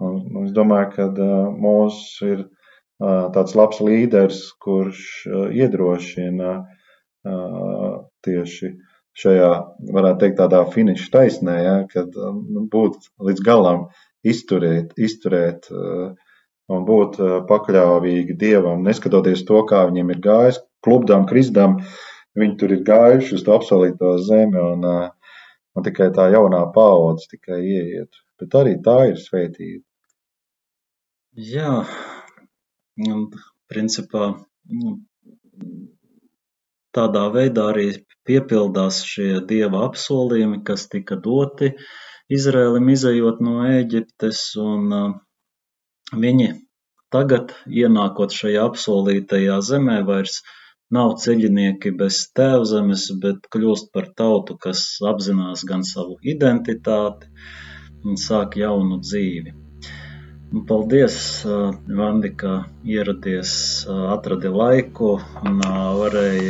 Un, 0.01 0.21
un 0.31 0.47
es 0.47 0.55
domāju, 0.55 0.87
ka 0.95 1.09
uh, 1.11 1.51
mūsu 1.51 2.31
ir 2.31 2.45
tāds 3.35 3.55
labs 3.57 3.81
līderis, 3.81 4.41
kurš 4.61 5.01
iedrošina 5.57 6.53
tieši 8.25 8.71
šajā, 9.21 9.51
varētu 9.93 10.21
teikt, 10.23 10.37
tādā 10.39 10.61
finiša 10.71 11.07
taisnē, 11.13 11.55
ja, 11.61 11.75
kad 11.91 12.15
nu, 12.15 12.65
būt 12.71 13.09
līdz 13.21 13.43
galam, 13.45 13.87
izturēt, 14.23 14.93
izturēt 14.97 15.67
un 16.71 16.85
būt 16.87 17.17
pakļāvīgi 17.49 18.37
Dievam, 18.39 18.85
neskatoties 18.87 19.43
to, 19.49 19.63
kā 19.67 19.83
viņiem 19.89 20.13
ir 20.15 20.21
gājis, 20.23 20.61
klubdām, 20.85 21.27
krizdām, 21.29 21.81
viņi 22.39 22.57
tur 22.61 22.75
ir 22.77 22.85
gājuši 22.87 23.35
uz 23.37 23.45
to 23.45 23.55
apsolīto 23.57 24.15
zemi, 24.23 24.61
un, 24.61 24.85
un 25.75 25.87
tikai 25.87 26.11
tā 26.15 26.29
jaunā 26.33 26.63
paudze 26.75 27.27
tikai 27.33 27.59
ieiet. 27.59 28.21
Bet 28.41 28.55
arī 28.57 28.77
tā 28.85 28.97
ir 29.11 29.19
svētība. 29.21 29.83
Jā, 31.37 31.81
principā, 33.71 34.31
nu, 34.81 34.95
tādā 36.95 37.25
veidā 37.33 37.67
arī 37.73 37.89
piepildās 38.27 39.01
šie 39.07 39.41
dieva 39.51 39.85
apsolījumi, 39.87 40.61
kas 40.67 40.87
tika 40.91 41.17
doti 41.27 41.73
Izrēlim 42.31 42.87
izējot 42.93 43.41
no 43.43 43.57
Ēģiptes, 43.67 44.41
un 44.63 44.91
viņi 46.23 46.49
tagad, 47.11 47.51
ienākot 47.83 48.35
šajā 48.35 48.63
apsolītajā 48.69 49.57
zemē, 49.69 49.97
vairs 50.07 50.37
nav 50.97 51.17
ceļinieki 51.23 51.91
bez 51.99 52.21
tēvzemes, 52.37 53.09
bet 53.23 53.49
kļūst 53.55 53.91
par 53.95 54.07
tautu, 54.21 54.55
kas 54.65 54.85
apzinās 55.11 55.65
gan 55.67 55.83
savu 55.87 56.17
identitāti 56.35 57.31
un 58.05 58.19
sāk 58.27 58.55
jaunu 58.63 59.01
dzīvi. 59.03 59.60
Paldies, 60.51 61.45
Vandi, 61.87 62.29
ka 62.35 62.65
ieradies, 62.83 63.51
atradi 63.87 64.49
laiku 64.51 65.13
un 65.47 65.61
varēji 65.63 66.49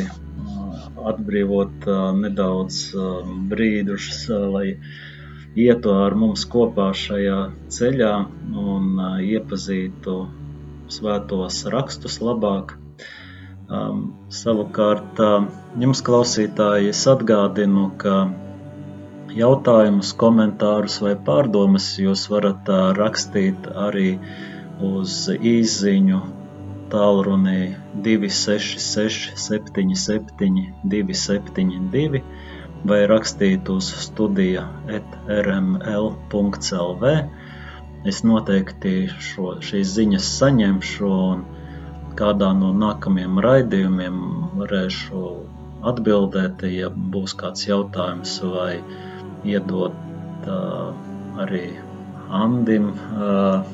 atbrīvot 1.12 1.86
nedaudz 2.18 2.80
brīdus, 3.52 4.08
lai 4.56 4.66
ietu 5.68 5.93
ar 5.93 6.18
mums 6.18 6.47
kopā 6.56 6.88
šajā 7.04 7.38
ceļā 7.78 8.12
un 8.64 8.89
iepazītu 9.22 10.18
svētos 10.97 11.62
rakstus 11.76 12.18
labāk. 12.26 12.74
Savukārt, 14.41 15.22
jums 15.86 16.02
klausītāji, 16.10 16.89
es 16.97 17.06
atgādinu, 17.14 17.91
ka 18.02 18.24
Jautājumus, 19.32 20.10
komentārus 20.20 20.98
vai 21.00 21.14
pārdomas 21.28 21.86
jūs 22.02 22.26
varat 22.32 22.68
rakstīt 22.98 23.68
arī 23.84 24.10
uz 24.84 25.14
īsiņu 25.32 26.18
tālruni 26.92 27.70
266, 28.08 29.30
77, 29.40 30.66
272 30.94 32.22
vai 32.92 32.98
rakstīt 33.12 33.72
uz 33.72 33.88
studija 34.04 34.66
rml.clv. 35.38 37.14
Es 38.12 38.20
noteikti 38.28 38.94
šo, 39.30 39.54
šīs 39.64 39.94
ziņas 40.00 40.28
saņemšu 40.42 41.14
un 41.14 41.46
kādā 42.20 42.52
no 42.58 42.74
nākamajiem 42.84 43.40
raidījumiem 43.48 44.20
varēšu 44.60 45.24
atbildēt, 45.94 46.68
ja 46.68 46.92
būs 47.16 47.38
kāds 47.40 47.70
jautājums 47.70 48.36
vai 48.44 48.74
jautājums 48.76 49.11
iedot 49.48 50.50
arī 51.42 51.66
Andim, 52.32 52.94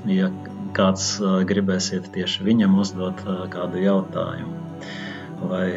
ja 0.09 0.31
kāds 0.77 1.09
gribēsiet 1.49 2.09
tieši 2.15 2.45
viņam 2.47 2.79
uzdot 2.81 3.21
kādu 3.53 3.83
jautājumu 3.83 5.45
vai 5.51 5.67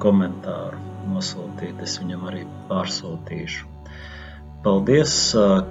komentāru 0.00 0.80
nosūtīt, 1.12 1.82
es 1.84 1.98
viņam 2.00 2.24
arī 2.30 2.46
pārsūtīšu. 2.70 3.68
Paldies, 4.62 5.12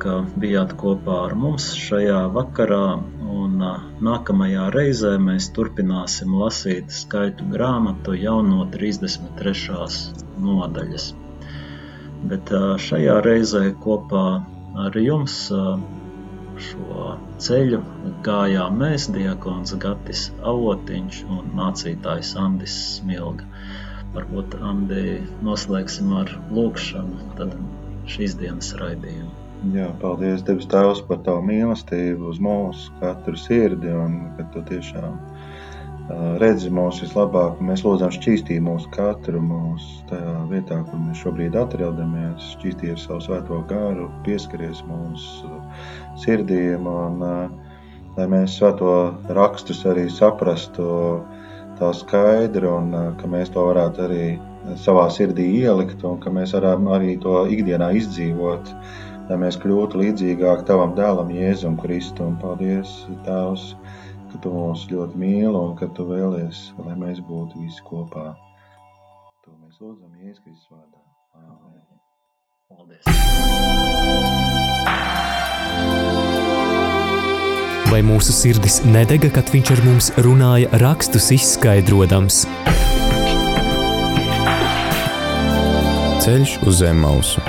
ka 0.03 0.13
bijāt 0.43 0.75
kopā 0.79 1.17
ar 1.29 1.35
mums 1.39 1.69
šajā 1.79 2.25
vakarā, 2.35 2.99
un 3.31 3.63
nākamajā 4.07 4.67
reizē 4.75 5.15
mēs 5.29 5.47
turpināsim 5.55 6.35
lasīt 6.41 6.91
skaitu 6.91 7.47
grāmatu 7.53 8.17
jau 8.19 8.41
no 8.43 8.67
33. 8.75 9.87
nodaļas. 10.43 11.13
Bet 12.29 12.51
šajā 12.85 13.17
reizē 13.25 13.63
kopā 13.83 14.25
ar 14.85 14.97
jums 15.01 15.37
šo 16.61 17.05
ceļu 17.41 17.79
gājām 18.25 18.77
mēs, 18.81 19.07
Diakons 19.15 19.73
Gatis 19.81 20.27
Avotiņš 20.51 21.21
un 21.35 21.49
mācītājs 21.57 22.35
Andis 22.37 22.75
Smilga. 22.97 23.47
Varbūt, 24.11 24.57
Andi, 24.67 25.21
noslēgsim 25.47 26.11
ar 26.19 26.33
lūkšanu 26.51 27.31
tad 27.39 27.55
šīs 28.11 28.35
dienas 28.41 28.73
raidījumu. 28.79 29.31
Jā, 29.75 29.87
paldies, 30.01 30.41
Debes 30.45 30.67
Tēvs, 30.69 31.03
par 31.07 31.21
Tavu 31.25 31.45
mīlestību 31.47 32.31
uz 32.31 32.39
mūsu 32.41 32.93
katru 32.99 33.37
sirdi 33.37 33.93
un 33.93 34.17
ka 34.37 34.47
Tu 34.53 34.63
tiešām 34.71 35.19
redzi 36.41 36.69
mūs 36.73 37.01
vislabāk, 37.03 37.59
mēs 37.63 37.83
lūdzam 37.85 38.11
šķīstī 38.13 38.57
mūsu 38.63 38.89
katru 38.93 39.41
mūsu 39.43 40.05
tajā 40.09 40.35
vietā, 40.51 40.79
kur 40.87 41.01
mēs 41.01 41.21
šobrīd 41.23 41.57
atrodamies, 41.59 42.53
šķīstī 42.55 42.93
ar 42.93 43.01
savu 43.01 43.21
svēto 43.25 43.59
garu, 43.69 44.09
pieskaries 44.25 44.81
mūsu 44.87 45.51
sirdīm, 46.23 46.87
un 46.87 47.21
lai 48.17 48.27
mēs 48.31 48.57
svēto 48.59 48.95
rakstus 49.37 49.83
arī 49.87 50.07
saprastu 50.11 50.87
tā 51.79 51.91
skaidri, 51.97 52.67
un 52.67 52.91
ka 53.17 53.29
mēs 53.31 53.53
to 53.53 53.67
varētu 53.69 54.05
arī 54.07 54.25
savā 54.81 55.07
sirdī 55.13 55.47
ielikt, 55.63 56.03
un 56.05 56.19
ka 56.21 56.33
mēs 56.33 56.53
varam 56.57 56.89
arī 56.93 57.15
to 57.21 57.45
ikdienā 57.49 57.91
izdzīvot, 57.97 58.73
lai 59.29 59.37
mēs 59.41 59.57
kļūtu 59.61 60.01
līdzīgāk 60.01 60.65
Tavam 60.67 60.93
dēlam 60.97 61.31
Jēzum 61.33 61.79
Kristu, 61.81 62.27
un 62.27 62.37
paldies, 62.41 62.91
Tēvs, 63.25 63.71
ka 64.31 64.39
tu 64.43 64.51
mūs 64.53 64.87
ļoti 64.91 65.19
mīli 65.19 65.51
un 65.51 65.75
ka 65.79 65.89
tu 65.95 66.05
vēlies, 66.07 66.71
lai 66.85 66.95
mēs 66.99 67.21
būtu 67.27 67.61
visi 67.63 67.83
kopā. 67.87 68.31
To 69.45 69.53
mēs 69.59 69.79
lūdzam 69.81 70.11
Jēzus 70.21 70.41
Kristus 70.45 70.67
vārdā. 70.71 70.99
Amen. 71.35 71.83
Paldies! 72.71 73.03
Vai 77.91 77.99
mūsu 78.07 78.31
sirdis 78.31 78.79
nedega, 78.87 79.29
kad 79.35 79.51
viņš 79.51 79.73
ar 79.75 79.81
mums 79.83 80.11
runāja 80.23 80.71
rakstus 80.79 81.27
izskaidrojams? 81.35 82.45
Ceļš 86.21 86.55
uz 86.69 86.79
zem 86.79 87.01
mausu 87.03 87.43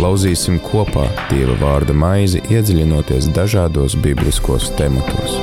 Lauzīsim 0.00 0.56
kopā 0.64 1.04
Dieva 1.28 1.54
vārda 1.60 1.94
maizi, 1.94 2.40
iedziļinoties 2.50 3.28
dažādos 3.36 3.94
bibliskos 4.02 4.70
tematos. 4.78 5.36